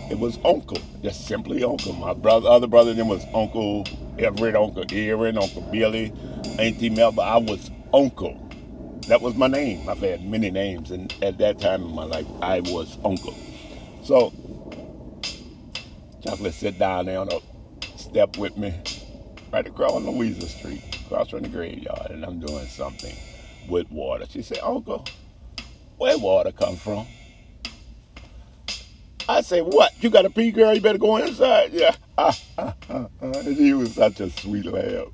It 0.10 0.18
was 0.20 0.38
Uncle, 0.44 0.80
just 1.04 1.28
simply 1.28 1.64
Uncle. 1.64 1.94
My 1.94 2.14
brother, 2.14 2.50
other 2.50 2.68
brother, 2.68 2.94
then 2.94 3.08
was 3.08 3.26
Uncle 3.34 3.86
Everett, 4.18 4.56
Uncle 4.56 4.86
Aaron, 4.92 5.38
Uncle 5.38 5.62
Billy, 5.72 6.14
Auntie 6.60 6.90
Melba. 6.90 7.22
I 7.22 7.38
was 7.38 7.70
Uncle. 7.94 8.44
That 9.08 9.22
was 9.22 9.36
my 9.36 9.48
name. 9.48 9.88
I've 9.88 10.00
had 10.00 10.26
many 10.26 10.50
names, 10.50 10.92
and 10.92 11.14
at 11.22 11.38
that 11.38 11.60
time 11.60 11.84
in 11.84 11.94
my 11.94 12.04
life, 12.04 12.26
I 12.42 12.62
was 12.62 12.98
Uncle. 13.06 13.36
So, 14.04 14.34
Chocolate 16.22 16.54
sit 16.54 16.80
down 16.80 17.06
there 17.06 17.20
on 17.20 17.30
a 17.32 17.40
step 17.98 18.38
with 18.38 18.58
me, 18.58 18.74
right 19.54 19.66
across 19.66 20.02
Louisa 20.02 20.48
Street, 20.48 20.82
across 21.06 21.30
from 21.30 21.44
the 21.44 21.50
graveyard, 21.50 22.12
and 22.12 22.26
I'm 22.26 22.40
doing 22.40 22.66
something 22.68 23.16
with 23.68 23.90
water. 23.92 24.26
She 24.30 24.42
said, 24.42 24.60
Uncle, 24.60 25.06
where 25.98 26.18
water 26.18 26.52
come 26.52 26.76
from? 26.76 27.06
I 29.30 29.42
say, 29.42 29.62
what? 29.62 29.92
You 30.02 30.10
got 30.10 30.26
a 30.26 30.30
pee, 30.30 30.52
girl? 30.52 30.74
You 30.74 30.82
better 30.82 30.98
go 30.98 31.18
inside. 31.18 31.74
Yeah. 31.74 31.96
Ah, 32.20 32.36
ah, 32.58 32.74
ah, 32.90 33.06
ah. 33.22 33.42
She 33.44 33.74
was 33.74 33.94
such 33.94 34.20
a 34.22 34.32
sweet 34.32 34.66
laugh. 34.66 35.10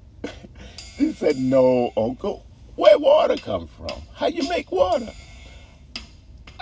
she 0.96 1.12
said, 1.12 1.36
no, 1.36 1.92
Uncle. 1.98 2.46
Where 2.78 2.98
water 2.98 3.36
come 3.36 3.68
from? 3.68 4.02
How 4.14 4.28
you 4.28 4.48
make 4.48 4.72
water? 4.72 5.12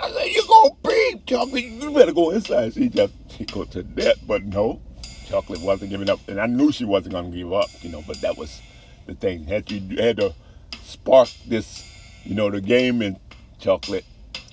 I 0.00 0.10
said, 0.10 0.26
you 0.26 0.42
gonna 0.48 0.74
pee, 0.84 1.22
Chocolate. 1.24 1.64
You 1.64 1.94
better 1.94 2.10
go 2.10 2.30
inside. 2.30 2.74
She 2.74 2.88
just 2.88 3.12
tickled 3.28 3.70
to 3.70 3.84
death, 3.84 4.16
but 4.26 4.42
no. 4.42 4.82
Chocolate 5.28 5.60
wasn't 5.60 5.90
giving 5.90 6.10
up. 6.10 6.18
And 6.26 6.40
I 6.40 6.46
knew 6.46 6.72
she 6.72 6.84
wasn't 6.84 7.14
gonna 7.14 7.30
give 7.30 7.52
up, 7.52 7.70
you 7.82 7.90
know, 7.90 8.02
but 8.04 8.20
that 8.20 8.36
was 8.36 8.60
the 9.06 9.14
thing. 9.14 9.44
Had 9.44 9.70
you 9.70 9.96
had 9.96 10.16
to 10.16 10.34
sparked 10.82 11.48
this, 11.48 11.88
you 12.24 12.34
know, 12.34 12.50
the 12.50 12.60
game 12.60 13.02
in 13.02 13.18
chocolate, 13.58 14.04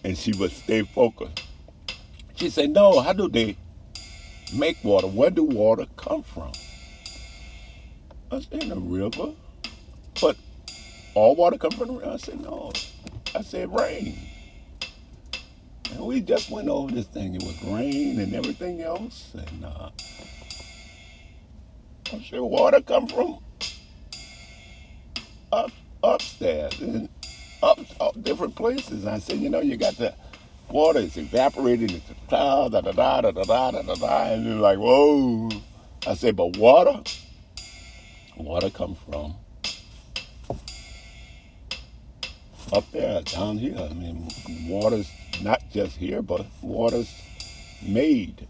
and 0.03 0.17
she 0.17 0.33
would 0.33 0.51
stay 0.51 0.83
focused. 0.83 1.43
She 2.35 2.49
said, 2.49 2.71
No, 2.71 3.01
how 3.01 3.13
do 3.13 3.27
they 3.27 3.57
make 4.53 4.83
water? 4.83 5.07
Where 5.07 5.29
do 5.29 5.43
water 5.43 5.85
come 5.97 6.23
from? 6.23 6.51
I 8.31 8.39
said, 8.39 8.63
In 8.63 8.69
the 8.69 8.77
river. 8.77 9.33
But 10.21 10.37
all 11.15 11.35
water 11.35 11.57
come 11.57 11.71
from 11.71 11.87
the 11.87 11.93
river? 11.95 12.11
I 12.11 12.17
said, 12.17 12.41
No. 12.41 12.71
I 13.35 13.41
said, 13.41 13.73
Rain. 13.73 14.17
And 15.91 15.99
we 16.01 16.21
just 16.21 16.49
went 16.49 16.69
over 16.69 16.91
this 16.91 17.07
thing. 17.07 17.35
It 17.35 17.43
was 17.43 17.61
rain 17.63 18.19
and 18.19 18.33
everything 18.33 18.81
else. 18.81 19.33
And 19.33 19.65
uh, 19.65 19.89
I 22.13 22.25
said, 22.29 22.39
Water 22.39 22.81
come 22.81 23.07
from 23.07 23.39
up 25.51 25.71
upstairs 26.09 26.79
and 26.81 27.09
up, 27.61 27.79
up 27.99 28.21
different 28.23 28.55
places. 28.55 29.03
And 29.03 29.09
I 29.09 29.19
said, 29.19 29.37
you 29.37 29.49
know, 29.49 29.61
you 29.61 29.77
got 29.77 29.95
the 29.97 30.13
water 30.69 30.99
is 30.99 31.17
evaporating 31.17 31.89
into 31.89 32.13
clouds, 32.27 32.73
da 32.73 32.81
da 32.81 32.91
da 32.91 33.21
da 33.21 33.31
da 33.31 33.43
da 33.43 33.71
da 33.71 33.81
da 33.81 33.95
da. 33.95 34.23
And 34.33 34.45
you're 34.45 34.55
like, 34.55 34.77
whoa. 34.77 35.49
I 36.07 36.13
said, 36.13 36.35
but 36.35 36.57
water, 36.57 37.01
water 38.37 38.69
comes 38.69 38.97
from 39.09 39.35
up 42.71 42.89
there, 42.91 43.21
down 43.23 43.57
here. 43.57 43.77
I 43.77 43.93
mean, 43.93 44.29
water's 44.67 45.09
not 45.41 45.61
just 45.71 45.97
here, 45.97 46.21
but 46.21 46.45
water's 46.61 47.13
made 47.81 48.47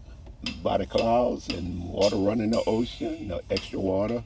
by 0.62 0.78
the 0.78 0.86
clouds 0.86 1.48
and 1.48 1.82
water 1.84 2.16
running 2.16 2.50
the 2.50 2.62
ocean, 2.66 3.28
the 3.28 3.42
extra 3.50 3.78
water 3.80 4.22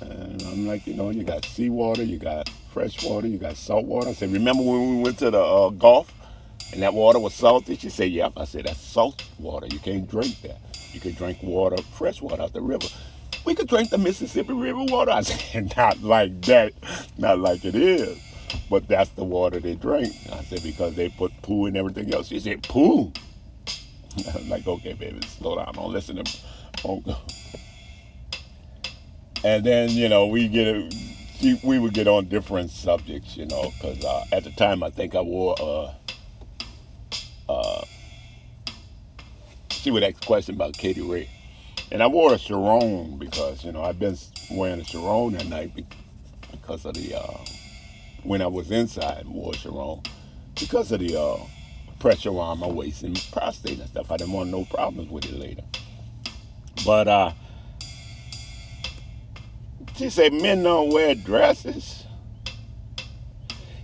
and 0.00 0.42
I'm 0.42 0.66
like, 0.66 0.86
you 0.86 0.94
know, 0.94 1.10
you 1.10 1.24
got 1.24 1.44
seawater, 1.44 2.02
you 2.02 2.18
got 2.18 2.48
fresh 2.72 3.02
water, 3.04 3.26
you 3.26 3.38
got 3.38 3.56
salt 3.56 3.86
water. 3.86 4.10
I 4.10 4.12
said, 4.12 4.32
remember 4.32 4.62
when 4.62 4.96
we 4.96 5.02
went 5.02 5.18
to 5.20 5.30
the 5.30 5.40
uh, 5.40 5.70
Gulf 5.70 6.12
and 6.72 6.82
that 6.82 6.94
water 6.94 7.18
was 7.18 7.34
salty? 7.34 7.76
She 7.76 7.88
said, 7.88 8.10
yep. 8.10 8.32
I 8.36 8.44
said, 8.44 8.66
that's 8.66 8.80
salt 8.80 9.24
water. 9.38 9.66
You 9.70 9.78
can't 9.78 10.08
drink 10.08 10.40
that. 10.42 10.58
You 10.92 11.00
can 11.00 11.14
drink 11.14 11.42
water, 11.42 11.76
fresh 11.82 12.20
water 12.22 12.42
out 12.42 12.52
the 12.52 12.60
river. 12.60 12.86
We 13.44 13.54
could 13.54 13.68
drink 13.68 13.90
the 13.90 13.98
Mississippi 13.98 14.52
River 14.52 14.84
water. 14.84 15.12
I 15.12 15.20
said, 15.22 15.74
not 15.76 16.02
like 16.02 16.40
that, 16.42 16.72
not 17.18 17.38
like 17.38 17.64
it 17.64 17.74
is. 17.74 18.18
But 18.70 18.88
that's 18.88 19.10
the 19.10 19.24
water 19.24 19.60
they 19.60 19.74
drink. 19.74 20.14
I 20.32 20.42
said, 20.44 20.62
because 20.62 20.94
they 20.94 21.08
put 21.08 21.32
poo 21.42 21.66
and 21.66 21.76
everything 21.76 22.12
else. 22.12 22.28
She 22.28 22.40
said, 22.40 22.62
poo? 22.62 23.12
I'm 24.34 24.48
like, 24.48 24.66
okay, 24.66 24.94
baby, 24.94 25.20
slow 25.26 25.56
down. 25.56 25.74
Don't 25.74 25.92
listen 25.92 26.16
to 26.16 26.38
don't, 26.82 27.06
and 29.46 29.62
then 29.62 29.90
you 29.90 30.08
know 30.08 30.26
we 30.26 30.48
get 30.48 30.66
a, 30.66 30.90
we 31.62 31.78
would 31.78 31.94
get 31.94 32.08
on 32.08 32.24
different 32.24 32.68
subjects, 32.70 33.36
you 33.36 33.46
know, 33.46 33.70
because 33.74 34.04
uh, 34.04 34.24
at 34.32 34.42
the 34.42 34.50
time 34.50 34.82
I 34.82 34.90
think 34.90 35.14
I 35.14 35.20
wore 35.20 35.54
uh, 35.60 35.92
uh, 37.48 37.84
she 39.70 39.92
would 39.92 40.02
ask 40.02 40.20
a 40.20 40.26
question 40.26 40.56
about 40.56 40.72
Katie 40.72 41.00
Ray, 41.00 41.30
and 41.92 42.02
I 42.02 42.08
wore 42.08 42.34
a 42.34 42.38
sarong 42.40 43.18
because 43.18 43.64
you 43.64 43.70
know 43.70 43.82
I've 43.82 44.00
been 44.00 44.16
wearing 44.50 44.80
a 44.80 44.84
sarong 44.84 45.34
that 45.34 45.46
night 45.46 45.70
because 46.50 46.84
of 46.84 46.94
the 46.94 47.14
uh, 47.14 47.38
when 48.24 48.42
I 48.42 48.48
was 48.48 48.72
inside 48.72 49.28
wore 49.28 49.52
a 49.54 49.96
because 50.58 50.90
of 50.90 50.98
the 50.98 51.20
uh, 51.20 51.36
pressure 52.00 52.30
on 52.30 52.58
my 52.58 52.66
waist 52.66 53.04
and 53.04 53.14
prostate 53.30 53.78
and 53.78 53.88
stuff. 53.88 54.10
I 54.10 54.16
didn't 54.16 54.32
want 54.32 54.50
no 54.50 54.64
problems 54.64 55.08
with 55.08 55.26
it 55.26 55.38
later, 55.38 55.62
but 56.84 57.06
uh 57.06 57.30
she 59.96 60.10
said, 60.10 60.32
men 60.32 60.62
don't 60.62 60.92
wear 60.92 61.14
dresses. 61.14 62.04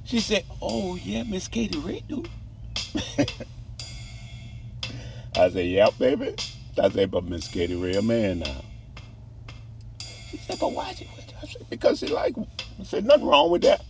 She 0.05 0.21
said, 0.21 0.45
oh, 0.61 0.97
yeah, 0.97 1.23
Miss 1.23 1.49
Katie 1.49 1.79
Ray 1.79 2.03
do. 2.07 2.23
I 5.35 5.49
said, 5.51 5.67
yep, 5.67 5.97
baby. 5.99 6.35
I 6.81 6.91
said, 6.91 7.11
but 7.11 7.25
Miss 7.25 7.49
Katie 7.49 7.77
Ray 7.77 7.95
a 7.95 8.03
man 8.03 8.41
now. 8.41 8.65
She 10.31 10.37
said, 10.37 10.59
but 10.61 10.73
why 10.73 10.93
she 10.93 11.07
wear 11.17 11.25
dresses? 11.27 11.63
Because 11.71 11.99
she 11.99 12.09
like 12.09 12.35
I 12.39 12.83
said, 12.85 13.07
nothing 13.07 13.27
wrong 13.27 13.51
with 13.51 13.63
that. 13.63 13.83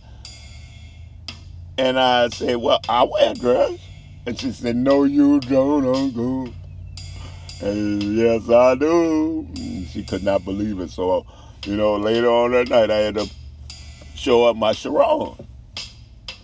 And 1.77 1.99
I 1.99 2.29
said, 2.29 2.57
well, 2.57 2.79
I 2.87 3.03
wear 3.03 3.31
a 3.31 3.33
dress. 3.33 3.79
And 4.25 4.39
she 4.39 4.51
said, 4.51 4.77
no, 4.77 5.03
you 5.03 5.41
don't, 5.41 5.85
Uncle. 5.85 6.53
And 7.61 8.01
yes, 8.03 8.49
I 8.49 8.75
do. 8.75 9.47
She 9.89 10.03
could 10.03 10.23
not 10.23 10.45
believe 10.45 10.79
it. 10.79 10.89
So 10.89 11.25
you 11.65 11.77
know, 11.77 11.95
later 11.95 12.27
on 12.29 12.51
that 12.51 12.69
night, 12.69 12.91
I 12.91 12.97
had 12.97 13.15
to 13.15 13.29
show 14.15 14.45
up 14.45 14.55
my 14.55 14.73
sarong, 14.73 15.47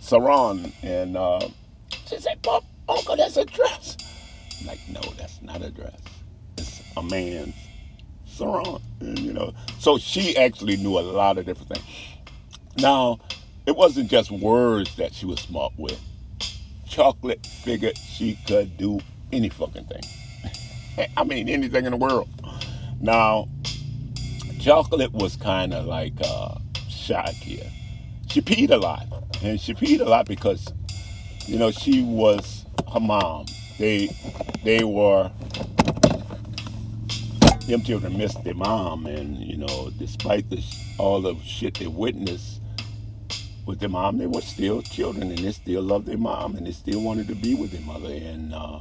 sarong, 0.00 0.72
and 0.82 1.16
uh, 1.16 1.40
she 2.06 2.18
said, 2.18 2.42
"Pop, 2.42 2.64
Uncle, 2.88 3.16
that's 3.16 3.36
a 3.36 3.44
dress." 3.44 3.96
I'm 4.60 4.66
like, 4.66 4.80
no, 4.88 5.00
that's 5.16 5.40
not 5.42 5.62
a 5.62 5.70
dress. 5.70 5.96
It's 6.58 6.82
a 6.96 7.02
man's 7.02 7.54
sarong, 8.26 8.82
and, 9.00 9.18
you 9.18 9.32
know. 9.32 9.52
So 9.78 9.98
she 9.98 10.36
actually 10.36 10.76
knew 10.76 10.98
a 10.98 11.00
lot 11.00 11.38
of 11.38 11.46
different 11.46 11.74
things. 11.74 11.86
Now, 12.78 13.20
it 13.66 13.76
wasn't 13.76 14.10
just 14.10 14.30
words 14.30 14.96
that 14.96 15.14
she 15.14 15.26
was 15.26 15.40
smart 15.40 15.72
with. 15.76 16.00
Chocolate 16.88 17.46
figured 17.46 17.96
she 17.96 18.38
could 18.46 18.76
do 18.76 19.00
any 19.32 19.48
fucking 19.48 19.86
thing. 19.86 21.08
I 21.16 21.24
mean, 21.24 21.48
anything 21.48 21.84
in 21.84 21.92
the 21.92 21.96
world. 21.96 22.28
Now, 23.00 23.48
Chocolate 24.60 25.12
was 25.12 25.36
kind 25.36 25.72
of 25.72 25.86
like 25.86 26.12
uh, 26.22 26.56
shy 26.90 27.32
here. 27.40 27.64
She 28.28 28.42
peed 28.42 28.70
a 28.70 28.76
lot, 28.76 29.06
and 29.42 29.58
she 29.58 29.72
peed 29.72 30.00
a 30.00 30.04
lot 30.04 30.26
because, 30.26 30.68
you 31.46 31.58
know, 31.58 31.70
she 31.70 32.02
was 32.02 32.66
her 32.92 33.00
mom. 33.00 33.46
They, 33.78 34.10
they 34.62 34.84
were. 34.84 35.30
Them 37.66 37.82
children 37.82 38.18
missed 38.18 38.44
their 38.44 38.54
mom, 38.54 39.06
and 39.06 39.38
you 39.38 39.56
know, 39.56 39.90
despite 39.98 40.50
the, 40.50 40.62
all 40.98 41.22
the 41.22 41.36
shit 41.36 41.74
they 41.74 41.86
witnessed 41.86 42.60
with 43.64 43.80
their 43.80 43.88
mom, 43.88 44.18
they 44.18 44.26
were 44.26 44.42
still 44.42 44.82
children, 44.82 45.30
and 45.30 45.38
they 45.38 45.52
still 45.52 45.82
loved 45.82 46.06
their 46.06 46.18
mom, 46.18 46.56
and 46.56 46.66
they 46.66 46.72
still 46.72 47.00
wanted 47.00 47.28
to 47.28 47.34
be 47.34 47.54
with 47.54 47.72
their 47.72 47.80
mother. 47.82 48.12
And 48.12 48.52
uh, 48.54 48.80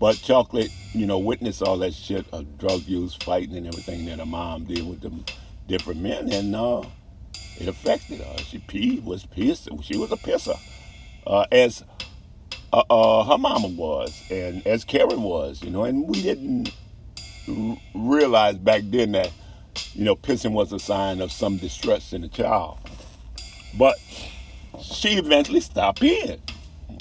but 0.00 0.16
Chocolate, 0.18 0.70
you 0.92 1.06
know, 1.06 1.18
witnessed 1.18 1.62
all 1.62 1.78
that 1.78 1.94
shit 1.94 2.26
of 2.32 2.58
drug 2.58 2.82
use, 2.86 3.14
fighting, 3.14 3.56
and 3.56 3.66
everything 3.66 4.06
that 4.06 4.18
her 4.20 4.26
mom 4.26 4.64
did 4.64 4.86
with 4.88 5.00
them 5.00 5.24
different 5.68 6.00
men, 6.00 6.32
and 6.32 6.54
uh, 6.56 6.82
it 7.58 7.68
affected 7.68 8.20
her. 8.20 8.38
She 8.38 8.58
peed, 8.58 9.04
was 9.04 9.26
pissed. 9.26 9.68
She 9.82 9.96
was 9.98 10.12
a 10.12 10.16
pisser. 10.16 10.58
uh, 11.26 11.46
as 11.52 11.84
uh, 12.72 12.82
uh, 12.90 13.24
her 13.24 13.38
mama 13.38 13.68
was, 13.68 14.22
and 14.30 14.66
as 14.66 14.84
Karen 14.84 15.22
was, 15.22 15.62
you 15.62 15.70
know, 15.70 15.84
and 15.84 16.08
we 16.08 16.22
didn't 16.22 16.72
r- 17.48 17.78
realize 17.94 18.56
back 18.58 18.82
then 18.86 19.12
that, 19.12 19.32
you 19.94 20.04
know, 20.04 20.16
pissing 20.16 20.52
was 20.52 20.72
a 20.72 20.78
sign 20.78 21.20
of 21.20 21.32
some 21.32 21.58
distress 21.58 22.12
in 22.12 22.22
the 22.22 22.28
child. 22.28 22.78
But 23.78 23.96
she 24.82 25.10
eventually 25.18 25.60
stopped 25.60 26.02
in. 26.02 26.40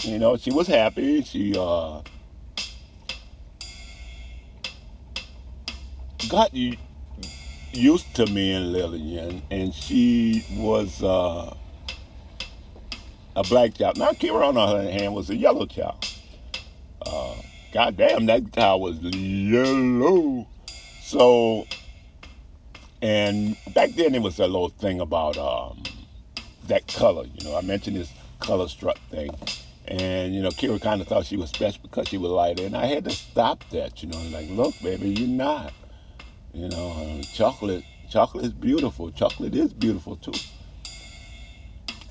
You 0.02 0.20
know, 0.20 0.38
she 0.38 0.52
was 0.52 0.68
happy. 0.68 1.24
She 1.24 1.56
uh, 1.58 2.02
got 6.29 6.53
used 7.74 8.15
to 8.15 8.25
me 8.27 8.53
and 8.53 8.72
Lillian, 8.72 9.41
and 9.51 9.74
she 9.74 10.46
was 10.58 11.03
uh, 11.03 11.53
a 13.36 13.44
black 13.44 13.74
child. 13.75 13.98
Now, 13.98 14.12
Kira, 14.12 14.48
on 14.48 14.55
the 14.55 14.62
other 14.62 14.91
hand, 14.91 15.13
was 15.13 15.29
a 15.29 15.36
yellow 15.36 15.65
child. 15.65 16.05
Uh, 17.05 17.36
God 17.74 17.98
damn, 17.98 18.25
that 18.27 18.53
child 18.53 18.82
was 18.82 19.00
yellow. 19.00 20.48
So, 21.01 21.67
and 23.01 23.58
back 23.74 23.91
then 23.91 24.13
there 24.13 24.22
was 24.22 24.39
a 24.39 24.48
little 24.48 24.70
thing 24.70 25.01
about 25.01 25.38
um, 25.38 25.84
that 26.67 26.88
color. 26.88 27.25
You 27.25 27.46
know, 27.48 27.58
I 27.58 27.62
mentioned 27.62 27.98
this 27.98 28.12
color 28.39 28.67
struck 28.67 28.98
thing. 29.10 29.29
And, 29.88 30.34
you 30.34 30.41
know, 30.41 30.50
Kira 30.50 30.82
kind 30.82 31.00
of 31.00 31.08
thought 31.08 31.27
she 31.27 31.38
was 31.38 31.50
special 31.51 31.79
because 31.84 32.08
she 32.08 32.17
was 32.17 32.32
lighter. 32.32 32.65
And 32.65 32.75
I 32.75 32.88
had 32.88 33.03
to 33.03 33.12
stop 33.12 33.63
that, 33.70 34.01
you 34.01 34.10
know, 34.10 34.20
like, 34.32 34.50
look, 34.50 34.74
baby, 34.82 35.10
you're 35.10 35.27
not. 35.27 35.74
You 36.56 36.70
know, 36.70 36.92
uh, 36.92 37.22
chocolate, 37.34 37.84
chocolate 38.10 38.46
is 38.46 38.54
beautiful. 38.54 39.12
Chocolate 39.12 39.54
is 39.56 39.74
beautiful 39.74 40.16
too. 40.16 40.32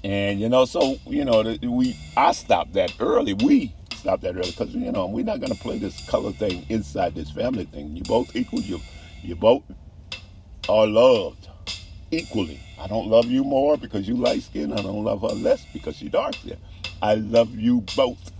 And, 0.04 0.38
you 0.38 0.50
know, 0.50 0.66
so, 0.66 0.98
you 1.06 1.24
know, 1.24 1.42
the- 1.42 1.66
we, 1.66 1.96
I 2.14 2.32
stopped 2.32 2.74
that 2.74 2.92
early. 3.00 3.32
We 3.32 3.74
stopped 3.94 4.22
that 4.22 4.36
early 4.36 4.50
because, 4.50 4.74
you 4.74 4.92
know, 4.92 5.06
we're 5.06 5.24
not 5.24 5.40
to 5.40 5.54
play 5.54 5.78
this 5.78 6.06
color 6.10 6.30
thing 6.32 6.66
inside 6.68 7.14
this 7.14 7.30
family 7.30 7.64
thing. 7.64 7.96
You 7.96 8.02
both 8.02 8.36
equal. 8.36 8.60
You, 8.60 8.80
you 9.22 9.34
both 9.34 9.62
are 10.68 10.86
loved 10.86 11.48
equally. 12.10 12.60
I 12.78 12.86
don't 12.86 13.08
love 13.08 13.30
you 13.30 13.44
more 13.44 13.78
because 13.78 14.06
you 14.06 14.16
light 14.16 14.42
skin. 14.42 14.74
I 14.74 14.82
don't 14.82 15.04
love 15.04 15.22
her 15.22 15.28
less 15.28 15.64
because 15.72 15.96
she 15.96 16.10
dark 16.10 16.34
skin. 16.34 16.58
I 17.00 17.14
love 17.14 17.54
you 17.54 17.80
both. 17.96 18.33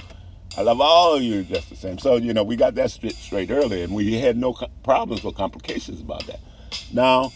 I 0.57 0.63
love 0.63 0.81
all 0.81 1.17
of 1.17 1.23
you 1.23 1.43
just 1.43 1.69
the 1.69 1.77
same. 1.77 1.99
So, 1.99 2.17
you 2.17 2.33
know, 2.33 2.45
we 2.45 2.55
got 2.55 2.77
that 2.77 2.91
straight, 2.93 3.17
straight 3.17 3.51
early 3.51 3.83
and 3.83 3.93
we 3.93 4.15
had 4.15 4.37
no 4.37 4.57
problems 4.85 5.25
or 5.25 5.33
complications 5.33 6.01
about 6.01 6.27
that. 6.27 6.41
Now, 6.93 7.33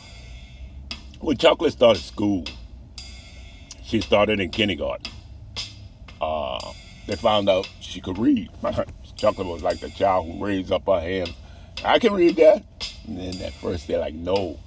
when 1.20 1.36
Chocolate 1.36 1.72
started 1.72 2.02
school, 2.02 2.44
she 3.82 4.00
started 4.00 4.38
in 4.38 4.50
kindergarten. 4.50 5.12
Uh, 6.20 6.72
they 7.08 7.16
found 7.16 7.48
out 7.48 7.68
she 7.80 8.00
could 8.00 8.18
read. 8.18 8.50
Chocolate 9.16 9.48
was 9.48 9.62
like 9.62 9.80
the 9.80 9.90
child 9.90 10.30
who 10.30 10.44
raised 10.44 10.70
up 10.70 10.86
her 10.86 11.00
hand. 11.00 11.34
I 11.84 11.98
can 11.98 12.12
read 12.12 12.36
that. 12.36 12.62
And 13.06 13.18
then 13.18 13.42
at 13.42 13.52
first 13.54 13.88
they're 13.88 13.98
like, 13.98 14.14
no. 14.14 14.60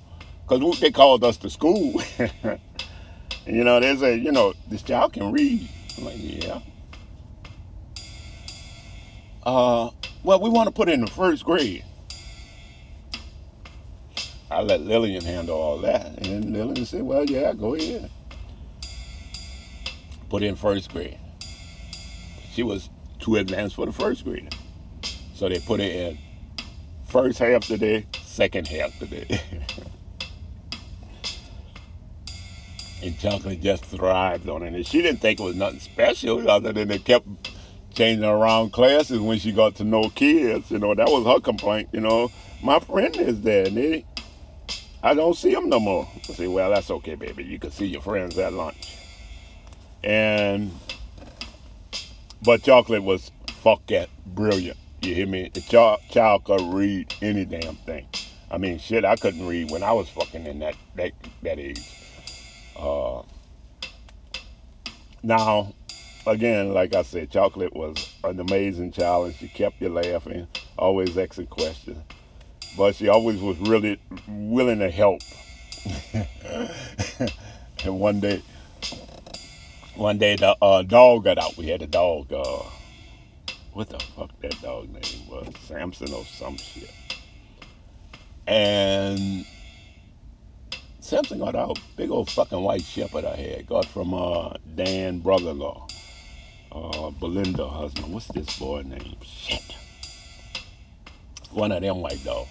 Because 0.43 0.79
they 0.81 0.91
called 0.91 1.23
us 1.23 1.37
to 1.37 1.49
school. 1.49 2.01
you 3.45 3.63
know, 3.63 3.79
they 3.79 3.95
say, 3.95 4.15
you 4.17 4.33
know, 4.33 4.53
this 4.69 4.81
child 4.81 5.13
can 5.13 5.31
read. 5.31 5.69
I'm 5.97 6.05
like, 6.05 6.17
yeah. 6.17 6.59
Uh, 9.43 9.89
well, 10.23 10.39
we 10.39 10.49
want 10.49 10.67
to 10.67 10.71
put 10.71 10.89
it 10.89 10.93
in 10.93 11.01
the 11.01 11.11
first 11.11 11.43
grade. 11.43 11.83
I 14.51 14.61
let 14.61 14.81
Lillian 14.81 15.23
handle 15.23 15.57
all 15.57 15.77
that. 15.79 16.27
And 16.27 16.53
Lillian 16.53 16.85
said, 16.85 17.03
well, 17.03 17.23
yeah, 17.25 17.53
go 17.53 17.75
ahead. 17.75 18.11
Put 20.29 20.43
in 20.43 20.55
first 20.55 20.91
grade. 20.91 21.17
She 22.51 22.63
was 22.63 22.89
too 23.19 23.37
advanced 23.37 23.75
for 23.75 23.85
the 23.85 23.93
first 23.93 24.25
grade. 24.25 24.53
So 25.33 25.47
they 25.49 25.59
put 25.59 25.79
it 25.79 25.95
in 25.95 26.17
first 27.07 27.39
half 27.39 27.67
the 27.67 27.77
day, 27.77 28.05
second 28.23 28.67
half 28.67 28.99
the 28.99 29.07
day. 29.07 29.41
and 33.03 33.17
Chocolate 33.17 33.61
just 33.61 33.85
thrived 33.85 34.49
on 34.49 34.63
it. 34.63 34.73
And 34.73 34.85
she 34.85 35.01
didn't 35.01 35.21
think 35.21 35.39
it 35.39 35.43
was 35.43 35.55
nothing 35.55 35.79
special 35.79 36.49
other 36.49 36.73
than 36.73 36.89
they 36.89 36.99
kept 36.99 37.25
changing 37.93 38.25
around 38.25 38.71
classes 38.71 39.19
when 39.19 39.39
she 39.39 39.51
got 39.51 39.75
to 39.75 39.83
know 39.83 40.09
kids. 40.09 40.71
You 40.71 40.79
know, 40.79 40.95
that 40.95 41.07
was 41.07 41.25
her 41.25 41.39
complaint. 41.39 41.89
You 41.91 42.01
know, 42.01 42.31
my 42.63 42.79
friend 42.79 43.15
is 43.17 43.41
there 43.41 43.67
and 43.67 43.77
they, 43.77 44.05
I 45.03 45.13
don't 45.13 45.35
see 45.35 45.53
him 45.53 45.69
no 45.69 45.79
more. 45.79 46.07
I 46.29 46.33
say, 46.33 46.47
well, 46.47 46.69
that's 46.69 46.89
okay, 46.91 47.15
baby. 47.15 47.43
You 47.43 47.59
can 47.59 47.71
see 47.71 47.87
your 47.87 48.01
friends 48.01 48.37
at 48.37 48.53
lunch. 48.53 48.97
And, 50.03 50.71
but 52.43 52.63
Chocolate 52.63 53.03
was 53.03 53.31
fuck 53.61 53.85
that 53.87 54.09
brilliant. 54.25 54.77
You 55.01 55.15
hear 55.15 55.27
me? 55.27 55.49
The 55.53 55.61
child, 55.61 55.99
child 56.09 56.43
could 56.43 56.61
read 56.61 57.13
any 57.21 57.45
damn 57.45 57.75
thing. 57.77 58.07
I 58.51 58.57
mean, 58.57 58.79
shit, 58.79 59.05
I 59.05 59.15
couldn't 59.15 59.47
read 59.47 59.71
when 59.71 59.81
I 59.81 59.93
was 59.93 60.09
fucking 60.09 60.45
in 60.45 60.59
that 60.59 60.75
that, 60.95 61.11
that 61.41 61.57
age. 61.57 61.81
Uh, 62.77 63.21
now, 65.23 65.73
again, 66.25 66.73
like 66.73 66.95
I 66.95 67.03
said, 67.03 67.31
Chocolate 67.31 67.75
was 67.75 68.13
an 68.23 68.39
amazing 68.39 68.91
child, 68.91 69.33
she 69.35 69.47
kept 69.47 69.81
you 69.81 69.89
laughing, 69.89 70.47
always 70.77 71.17
asking 71.17 71.47
questions. 71.47 71.97
But 72.77 72.95
she 72.95 73.09
always 73.09 73.41
was 73.41 73.57
really 73.59 73.99
willing 74.27 74.79
to 74.79 74.89
help. 74.89 75.21
and 77.83 77.99
one 77.99 78.19
day, 78.19 78.41
one 79.95 80.17
day 80.17 80.35
the 80.37 80.55
uh, 80.61 80.83
dog 80.83 81.25
got 81.25 81.37
out. 81.37 81.57
We 81.57 81.67
had 81.67 81.81
a 81.81 81.87
dog. 81.87 82.31
Uh, 82.31 82.63
what 83.73 83.89
the 83.89 83.99
fuck 83.99 84.31
that 84.41 84.61
dog 84.61 84.89
name 84.89 85.27
was? 85.29 85.53
Samson 85.67 86.13
or 86.13 86.23
some 86.23 86.55
shit. 86.55 86.93
And 88.47 89.45
Samson 91.01 91.39
got 91.39 91.55
out. 91.55 91.77
Big 91.97 92.09
old 92.09 92.29
fucking 92.29 92.61
white 92.61 92.83
shepherd 92.83 93.25
I 93.25 93.35
had. 93.35 93.67
Got 93.67 93.85
from 93.85 94.13
uh, 94.13 94.53
Dan 94.75 95.19
brother-in-law. 95.19 95.87
Uh, 96.71 97.09
Belinda 97.11 97.67
husband. 97.67 98.13
What's 98.13 98.27
this 98.27 98.57
boy 98.57 98.83
name? 98.83 99.17
Shit. 99.23 99.75
One 101.51 101.71
of 101.73 101.81
them 101.81 102.01
white 102.01 102.23
dogs 102.23 102.49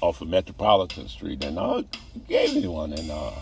off 0.00 0.20
of 0.22 0.28
Metropolitan 0.28 1.08
Street. 1.08 1.44
And 1.44 1.58
I 1.58 1.84
gave 2.26 2.54
me 2.54 2.66
one. 2.66 2.92
And 2.94 3.10
uh, 3.10 3.32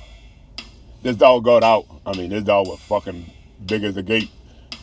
this 1.03 1.17
dog 1.17 1.45
got 1.45 1.63
out. 1.63 1.87
I 2.05 2.17
mean, 2.17 2.31
this 2.31 2.43
dog 2.45 2.67
was 2.67 2.81
fucking 2.81 3.31
big 3.67 3.85
as 3.85 3.97
a 3.97 4.03
gate. 4.03 4.31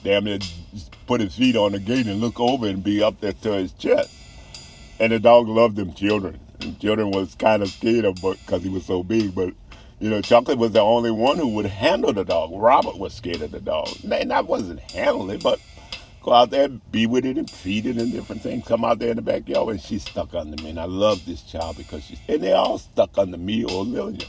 Damn 0.04 0.26
just 0.26 0.96
put 1.06 1.20
his 1.20 1.36
feet 1.36 1.58
on 1.58 1.74
the 1.74 1.80
gate 1.80 2.08
and 2.08 2.22
look 2.22 2.40
over 2.40 2.68
and 2.68 2.82
be 2.82 3.04
up 3.04 3.20
there 3.20 3.34
to 3.34 3.54
his 3.54 3.74
chest. 3.74 4.16
And 5.00 5.12
the 5.12 5.20
dog 5.20 5.50
loved 5.50 5.76
them 5.76 5.94
children. 5.94 6.40
And 6.62 6.80
children 6.80 7.12
was 7.12 7.36
kind 7.36 7.62
of 7.62 7.70
scared 7.70 8.06
of 8.06 8.18
him 8.20 8.36
because 8.46 8.64
he 8.64 8.70
was 8.70 8.86
so 8.86 9.04
big. 9.04 9.36
But, 9.36 9.54
you 10.00 10.10
know, 10.10 10.22
Chocolate 10.22 10.58
was 10.58 10.72
the 10.72 10.82
only 10.82 11.12
one 11.12 11.38
who 11.38 11.50
would 11.50 11.66
handle 11.66 12.14
the 12.14 12.24
dog. 12.24 12.52
Robert 12.54 12.98
was 12.98 13.14
scared 13.14 13.42
of 13.42 13.52
the 13.52 13.60
dog. 13.60 13.90
And 14.10 14.32
I 14.32 14.42
wasn't 14.42 14.80
handling 14.92 15.38
it, 15.38 15.44
but 15.44 15.60
go 16.22 16.34
out 16.34 16.52
there, 16.52 16.70
be 16.70 17.06
with 17.06 17.26
it, 17.26 17.38
and 17.38 17.50
feed 17.50 17.86
it 17.86 17.98
and 17.98 18.12
different 18.12 18.42
things. 18.42 18.66
Come 18.66 18.86
out 18.86 19.00
there 19.00 19.10
in 19.10 19.18
the 19.18 19.22
backyard, 19.22 19.70
and 19.70 19.82
she's 19.82 20.04
stuck 20.04 20.34
under 20.34 20.62
me. 20.64 20.70
And 20.70 20.80
I 20.80 20.86
love 20.86 21.26
this 21.26 21.44
child 21.44 21.76
because 21.76 22.04
she's, 22.04 22.20
and 22.30 22.42
they 22.42 22.54
all 22.54 22.78
stuck 22.78 23.18
under 23.18 23.38
me 23.38 23.66
or 23.66 23.84
Lillian. 23.84 24.22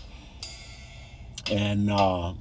And 1.52 1.90
uh, 1.90 2.34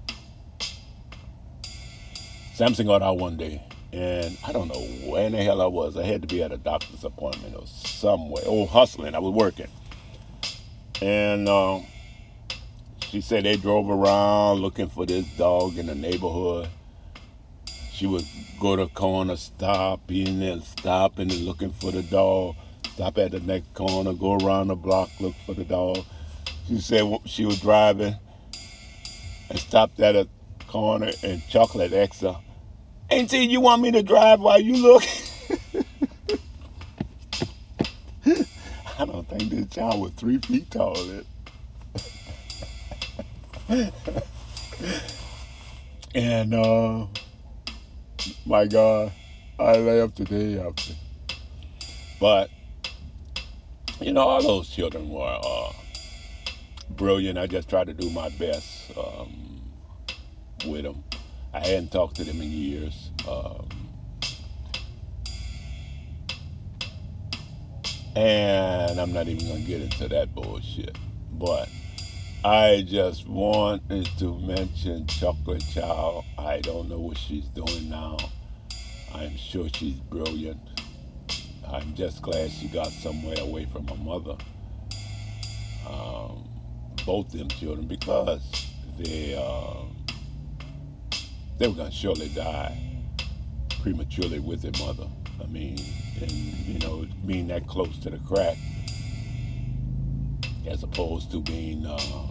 Samson 2.55 2.87
got 2.87 3.03
out 3.03 3.19
one 3.19 3.37
day, 3.37 3.61
and 3.93 4.35
I 4.45 4.51
don't 4.51 4.69
know 4.69 4.81
where 5.07 5.27
in 5.27 5.33
the 5.33 5.43
hell 5.43 5.61
I 5.61 5.67
was. 5.67 5.97
I 5.97 6.03
had 6.03 6.21
to 6.23 6.27
be 6.27 6.41
at 6.41 6.51
a 6.51 6.57
doctor's 6.57 7.03
appointment 7.03 7.55
or 7.55 7.65
somewhere. 7.67 8.43
Oh, 8.47 8.65
hustling. 8.65 9.13
I 9.13 9.19
was 9.19 9.33
working. 9.33 9.67
And 11.01 11.47
uh, 11.47 11.79
she 13.09 13.21
said 13.21 13.43
they 13.43 13.57
drove 13.57 13.89
around 13.89 14.59
looking 14.59 14.87
for 14.87 15.03
this 15.03 15.25
dog 15.35 15.79
in 15.79 15.87
the 15.87 15.95
neighborhood. 15.95 16.69
She 17.91 18.05
would 18.05 18.23
go 18.59 18.75
to 18.75 18.85
corner, 18.87 19.35
stop, 19.35 20.01
in 20.09 20.39
there, 20.39 20.61
stopping 20.61 21.31
and 21.31 21.41
looking 21.41 21.71
for 21.71 21.91
the 21.91 22.03
dog. 22.03 22.55
Stop 22.93 23.17
at 23.17 23.31
the 23.31 23.39
next 23.39 23.73
corner, 23.73 24.13
go 24.13 24.37
around 24.37 24.67
the 24.67 24.75
block, 24.75 25.09
look 25.19 25.33
for 25.45 25.55
the 25.55 25.63
dog. 25.63 25.97
She 26.67 26.79
said 26.79 27.03
she 27.25 27.45
was 27.45 27.59
driving 27.59 28.15
and 29.49 29.59
stopped 29.59 29.99
at 29.99 30.15
a 30.15 30.27
corner 30.67 31.09
and 31.23 31.41
Chocolate 31.49 31.93
asked 31.93 32.21
her, 32.21 32.37
Auntie, 33.09 33.39
you 33.39 33.59
want 33.59 33.81
me 33.81 33.91
to 33.91 34.03
drive 34.03 34.39
while 34.39 34.61
you 34.61 34.77
look? 34.77 35.03
I 38.99 39.05
don't 39.05 39.27
think 39.27 39.49
this 39.49 39.67
child 39.69 39.99
was 39.99 40.11
three 40.11 40.37
feet 40.37 40.69
tall. 40.69 40.95
and 46.15 46.55
uh, 46.55 47.05
my 48.47 48.65
God, 48.65 49.11
I 49.59 49.77
laughed 49.77 50.17
today 50.17 50.59
after. 50.59 50.93
But 52.19 52.49
you 54.01 54.11
know, 54.11 54.21
all 54.21 54.41
those 54.41 54.69
children 54.69 55.07
were 55.09 55.39
uh, 55.43 55.71
brilliant. 56.89 57.37
I 57.37 57.45
just 57.45 57.69
tried 57.69 57.85
to 57.87 57.93
do 57.93 58.09
my 58.09 58.29
best 58.29 58.91
um, 58.97 59.61
with 60.65 60.81
them. 60.81 61.03
I 61.53 61.59
hadn't 61.59 61.91
talked 61.91 62.15
to 62.15 62.23
them 62.23 62.41
in 62.41 62.49
years. 62.51 63.11
Um, 63.29 63.69
and 68.15 68.99
I'm 68.99 69.13
not 69.13 69.27
even 69.27 69.47
gonna 69.47 69.59
get 69.59 69.81
into 69.81 70.07
that 70.07 70.33
bullshit. 70.33 70.97
But 71.33 71.69
I 72.43 72.85
just 72.87 73.27
wanted 73.27 74.05
to 74.19 74.39
mention 74.39 75.05
Chocolate 75.07 75.61
Child. 75.73 76.23
I 76.37 76.61
don't 76.61 76.87
know 76.87 76.99
what 76.99 77.17
she's 77.17 77.49
doing 77.49 77.89
now. 77.89 78.15
I'm 79.13 79.35
sure 79.35 79.67
she's 79.73 79.99
brilliant. 79.99 80.61
I'm 81.67 81.93
just 81.95 82.21
glad 82.21 82.49
she 82.49 82.69
got 82.69 82.87
somewhere 82.87 83.35
away 83.41 83.65
from 83.65 83.89
her 83.89 83.95
mother. 83.97 84.37
Um, 85.85 86.47
both 87.05 87.29
them 87.29 87.49
children 87.49 87.87
because 87.87 88.71
they 88.97 89.35
uh, 89.35 89.83
they 91.57 91.67
were 91.67 91.75
gonna 91.75 91.91
surely 91.91 92.29
die 92.29 93.03
prematurely 93.81 94.39
with 94.39 94.61
their 94.61 94.85
mother. 94.85 95.07
I 95.43 95.47
mean, 95.47 95.77
and 96.21 96.31
you 96.31 96.79
know, 96.79 97.05
being 97.25 97.47
that 97.47 97.67
close 97.67 97.99
to 97.99 98.09
the 98.09 98.19
crack, 98.19 98.55
as 100.69 100.83
opposed 100.83 101.31
to 101.31 101.41
being 101.41 101.85
uh, 101.85 102.27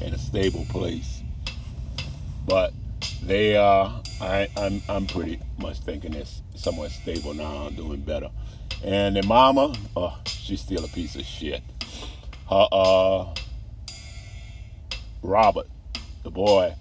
in 0.00 0.14
a 0.14 0.18
stable 0.18 0.66
place. 0.70 1.22
But 2.46 2.72
they 3.22 3.56
are, 3.56 4.02
uh, 4.20 4.24
I, 4.24 4.48
I'm, 4.56 4.82
I'm 4.88 5.06
pretty 5.06 5.38
much 5.58 5.78
thinking 5.80 6.14
it's 6.14 6.42
somewhat 6.56 6.90
stable 6.90 7.34
now, 7.34 7.68
doing 7.70 8.00
better. 8.00 8.30
And 8.82 9.16
the 9.16 9.22
mama, 9.22 9.74
oh, 9.96 10.18
she's 10.26 10.60
still 10.60 10.84
a 10.84 10.88
piece 10.88 11.14
of 11.14 11.24
shit. 11.24 11.62
Her, 12.50 12.66
uh, 12.72 13.34
Robert, 15.22 15.68
the 16.24 16.30
boy, 16.30 16.74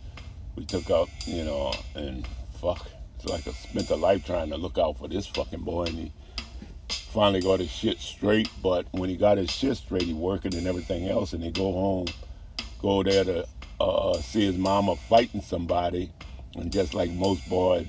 we 0.56 0.66
took 0.66 0.90
up, 0.90 1.10
you 1.26 1.44
know, 1.44 1.74
and 1.94 2.28
fuck, 2.60 2.88
it's 3.16 3.26
like 3.26 3.48
I 3.48 3.52
spent 3.52 3.90
a 3.92 3.96
life 3.96 4.26
trying 4.26 4.50
to 4.50 4.58
look 4.58 4.80
out 4.80 4.98
for 4.98 5.08
this 5.08 5.28
fucking 5.28 5.62
boy, 5.62 5.84
and 5.84 5.96
he 5.96 6.12
finally 7.12 7.42
got 7.42 7.60
his 7.60 7.70
shit 7.70 8.00
straight. 8.00 8.50
But 8.62 8.86
when 8.92 9.10
he 9.10 9.18
got 9.18 9.38
his 9.38 9.52
shit 9.52 9.78
straight, 9.78 10.04
he 10.04 10.14
working 10.14 10.56
and 10.56 10.68
everything 10.68 11.08
else, 11.08 11.34
and 11.34 11.44
he 11.44 11.52
go 11.52 11.72
home, 11.72 12.08
go 12.82 13.04
there 13.04 13.24
to 13.24 13.46
uh, 13.80 14.14
see 14.18 14.46
his 14.46 14.58
mama 14.58 14.96
fighting 14.96 15.42
somebody, 15.42 16.12
and 16.56 16.72
just 16.72 16.94
like 16.94 17.12
most 17.12 17.48
boys 17.50 17.86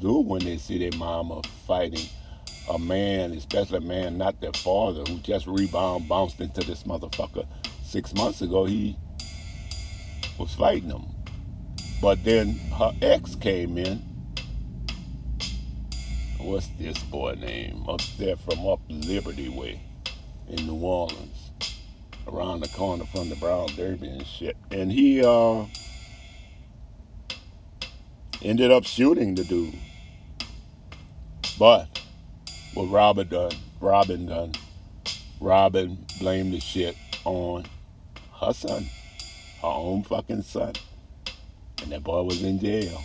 do 0.00 0.20
when 0.20 0.44
they 0.44 0.56
see 0.56 0.78
their 0.78 0.98
mama 0.98 1.42
fighting 1.66 2.06
a 2.70 2.78
man, 2.78 3.32
especially 3.32 3.78
a 3.78 3.80
man 3.80 4.16
not 4.16 4.40
their 4.40 4.52
father, 4.52 5.02
who 5.08 5.18
just 5.18 5.46
rebound 5.46 6.08
bounced 6.08 6.40
into 6.40 6.60
this 6.60 6.84
motherfucker 6.84 7.46
six 7.82 8.14
months 8.14 8.40
ago, 8.40 8.64
he 8.64 8.96
was 10.38 10.54
fighting 10.54 10.90
him. 10.90 11.04
But 12.00 12.24
then 12.24 12.54
her 12.78 12.92
ex 13.02 13.34
came 13.34 13.76
in. 13.76 14.11
What's 16.42 16.66
this 16.76 16.98
boy 17.04 17.34
name? 17.34 17.88
Up 17.88 18.00
there 18.18 18.34
from 18.34 18.66
up 18.66 18.80
Liberty 18.88 19.48
Way 19.48 19.80
in 20.48 20.66
New 20.66 20.74
Orleans. 20.74 21.50
Around 22.26 22.60
the 22.60 22.68
corner 22.68 23.04
from 23.04 23.28
the 23.28 23.36
Brown 23.36 23.68
Derby 23.76 24.08
and 24.08 24.26
shit. 24.26 24.56
And 24.72 24.90
he 24.90 25.24
uh 25.24 25.66
ended 28.42 28.72
up 28.72 28.84
shooting 28.84 29.36
the 29.36 29.44
dude. 29.44 29.78
But 31.60 32.00
what 32.74 32.90
Robin 32.90 33.28
done, 33.28 33.52
Robin 33.80 34.26
done, 34.26 34.52
Robin 35.40 36.04
blamed 36.18 36.54
the 36.54 36.60
shit 36.60 36.96
on 37.24 37.66
her 38.40 38.52
son, 38.52 38.88
her 39.60 39.68
own 39.68 40.02
fucking 40.02 40.42
son. 40.42 40.72
And 41.82 41.92
that 41.92 42.02
boy 42.02 42.24
was 42.24 42.42
in 42.42 42.58
jail. 42.58 43.00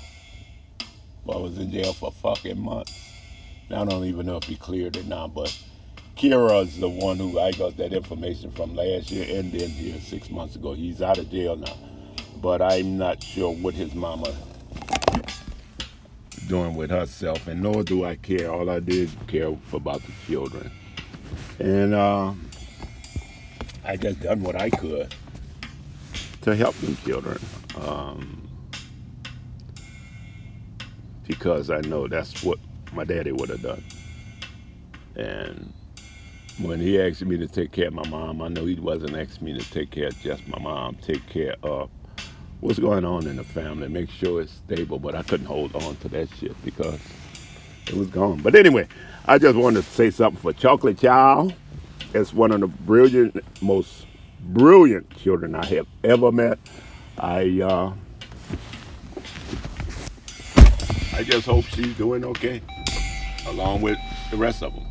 Boy 1.23 1.39
was 1.39 1.59
in 1.59 1.71
jail 1.71 1.93
for 1.93 2.11
fucking 2.11 2.59
months. 2.59 3.06
I 3.69 3.83
don't 3.83 4.05
even 4.05 4.25
know 4.25 4.37
if 4.37 4.45
he 4.45 4.55
cleared 4.55 4.95
it 4.95 5.07
now, 5.07 5.27
but 5.27 5.55
Kira's 6.15 6.79
the 6.79 6.89
one 6.89 7.17
who 7.17 7.39
I 7.39 7.51
got 7.51 7.75
that 7.77 7.93
information 7.93 8.51
from 8.51 8.75
last 8.75 9.11
year 9.11 9.39
and 9.39 9.51
then 9.51 9.69
here 9.69 9.99
six 9.99 10.29
months 10.29 10.55
ago. 10.55 10.73
He's 10.73 11.01
out 11.01 11.17
of 11.17 11.29
jail 11.29 11.55
now. 11.55 11.75
But 12.41 12.61
I'm 12.61 12.97
not 12.97 13.21
sure 13.21 13.53
what 13.53 13.73
his 13.73 13.93
mama 13.93 14.33
doing 16.47 16.75
with 16.75 16.89
herself, 16.89 17.47
and 17.47 17.61
nor 17.61 17.83
do 17.83 18.05
I 18.05 18.15
care. 18.15 18.51
All 18.51 18.69
I 18.69 18.79
did 18.79 19.09
care 19.27 19.55
about 19.73 20.01
the 20.03 20.11
children. 20.25 20.71
And 21.59 21.93
uh, 21.93 22.33
I 23.83 23.97
just 23.97 24.21
done 24.21 24.41
what 24.41 24.55
I 24.55 24.69
could 24.69 25.13
to 26.41 26.55
help 26.55 26.75
them 26.77 26.95
children. 27.05 27.39
Um, 27.81 28.47
because 31.27 31.69
I 31.69 31.81
know 31.81 32.07
that's 32.07 32.43
what 32.43 32.59
my 32.93 33.03
daddy 33.03 33.31
would 33.31 33.49
have 33.49 33.61
done. 33.61 33.83
And 35.15 35.73
when 36.59 36.79
he 36.79 36.99
asked 36.99 37.25
me 37.25 37.37
to 37.37 37.47
take 37.47 37.71
care 37.71 37.87
of 37.87 37.93
my 37.93 38.07
mom, 38.07 38.41
I 38.41 38.47
know 38.47 38.65
he 38.65 38.75
wasn't 38.75 39.15
asking 39.15 39.45
me 39.45 39.59
to 39.59 39.71
take 39.71 39.91
care 39.91 40.07
of 40.07 40.19
just 40.19 40.47
my 40.47 40.59
mom, 40.59 40.95
take 40.95 41.27
care 41.29 41.55
of 41.63 41.89
what's 42.59 42.79
going 42.79 43.05
on 43.05 43.27
in 43.27 43.35
the 43.35 43.43
family, 43.43 43.87
make 43.87 44.09
sure 44.09 44.41
it's 44.41 44.53
stable. 44.53 44.99
But 44.99 45.15
I 45.15 45.23
couldn't 45.23 45.45
hold 45.45 45.75
on 45.75 45.95
to 45.97 46.09
that 46.09 46.29
shit 46.35 46.59
because 46.63 46.99
it 47.87 47.93
was 47.93 48.07
gone. 48.07 48.41
But 48.41 48.55
anyway, 48.55 48.87
I 49.25 49.37
just 49.37 49.55
wanted 49.55 49.83
to 49.83 49.89
say 49.89 50.09
something 50.09 50.41
for 50.41 50.53
Chocolate 50.53 50.99
Child. 50.99 51.53
It's 52.13 52.33
one 52.33 52.51
of 52.51 52.61
the 52.61 52.67
brilliant, 52.67 53.43
most 53.61 54.05
brilliant 54.39 55.15
children 55.17 55.55
I 55.55 55.65
have 55.65 55.87
ever 56.03 56.31
met. 56.31 56.59
I 57.17 57.61
uh, 57.61 57.93
I 61.13 61.23
just 61.23 61.47
hope 61.47 61.65
she's 61.65 61.95
doing 61.97 62.23
okay, 62.23 62.61
along 63.47 63.81
with 63.81 63.97
the 64.31 64.37
rest 64.37 64.63
of 64.63 64.73
them. 64.73 64.85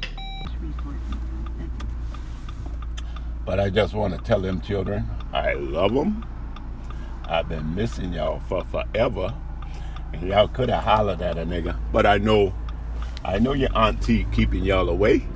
But 3.45 3.61
I 3.61 3.71
just 3.71 3.95
want 3.95 4.13
to 4.13 4.21
tell 4.21 4.41
them 4.41 4.61
children, 4.61 5.09
I 5.33 5.53
love 5.53 5.95
them. 5.95 6.25
I've 7.29 7.49
been 7.49 7.75
missing 7.75 8.13
y'all 8.13 8.41
for 8.41 8.65
forever. 8.65 9.35
And 10.13 10.29
y'all 10.29 10.49
could 10.49 10.69
have 10.69 10.83
hollered 10.83 11.23
at 11.23 11.39
a 11.39 11.45
nigga. 11.45 11.79
But 11.93 12.07
I 12.07 12.19
know, 12.19 12.55
I 13.25 13.39
know 13.39 13.53
your 13.53 13.77
auntie 13.77 14.27
keeping 14.33 14.65
y'all 14.65 14.89
away. 14.89 15.27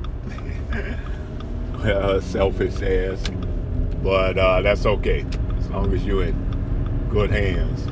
well, 1.78 2.20
selfish 2.20 2.82
ass. 2.82 3.22
But 4.02 4.38
uh, 4.38 4.62
that's 4.62 4.86
okay, 4.86 5.24
as 5.58 5.68
long 5.70 5.92
as 5.92 6.04
you're 6.04 6.24
in 6.24 7.08
good 7.10 7.30
hands. 7.30 7.86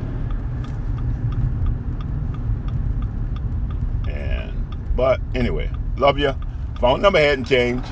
But 4.98 5.20
anyway, 5.32 5.70
love 5.96 6.18
you. 6.18 6.34
Phone 6.80 7.00
number 7.00 7.20
hadn't 7.20 7.44
changed. 7.44 7.86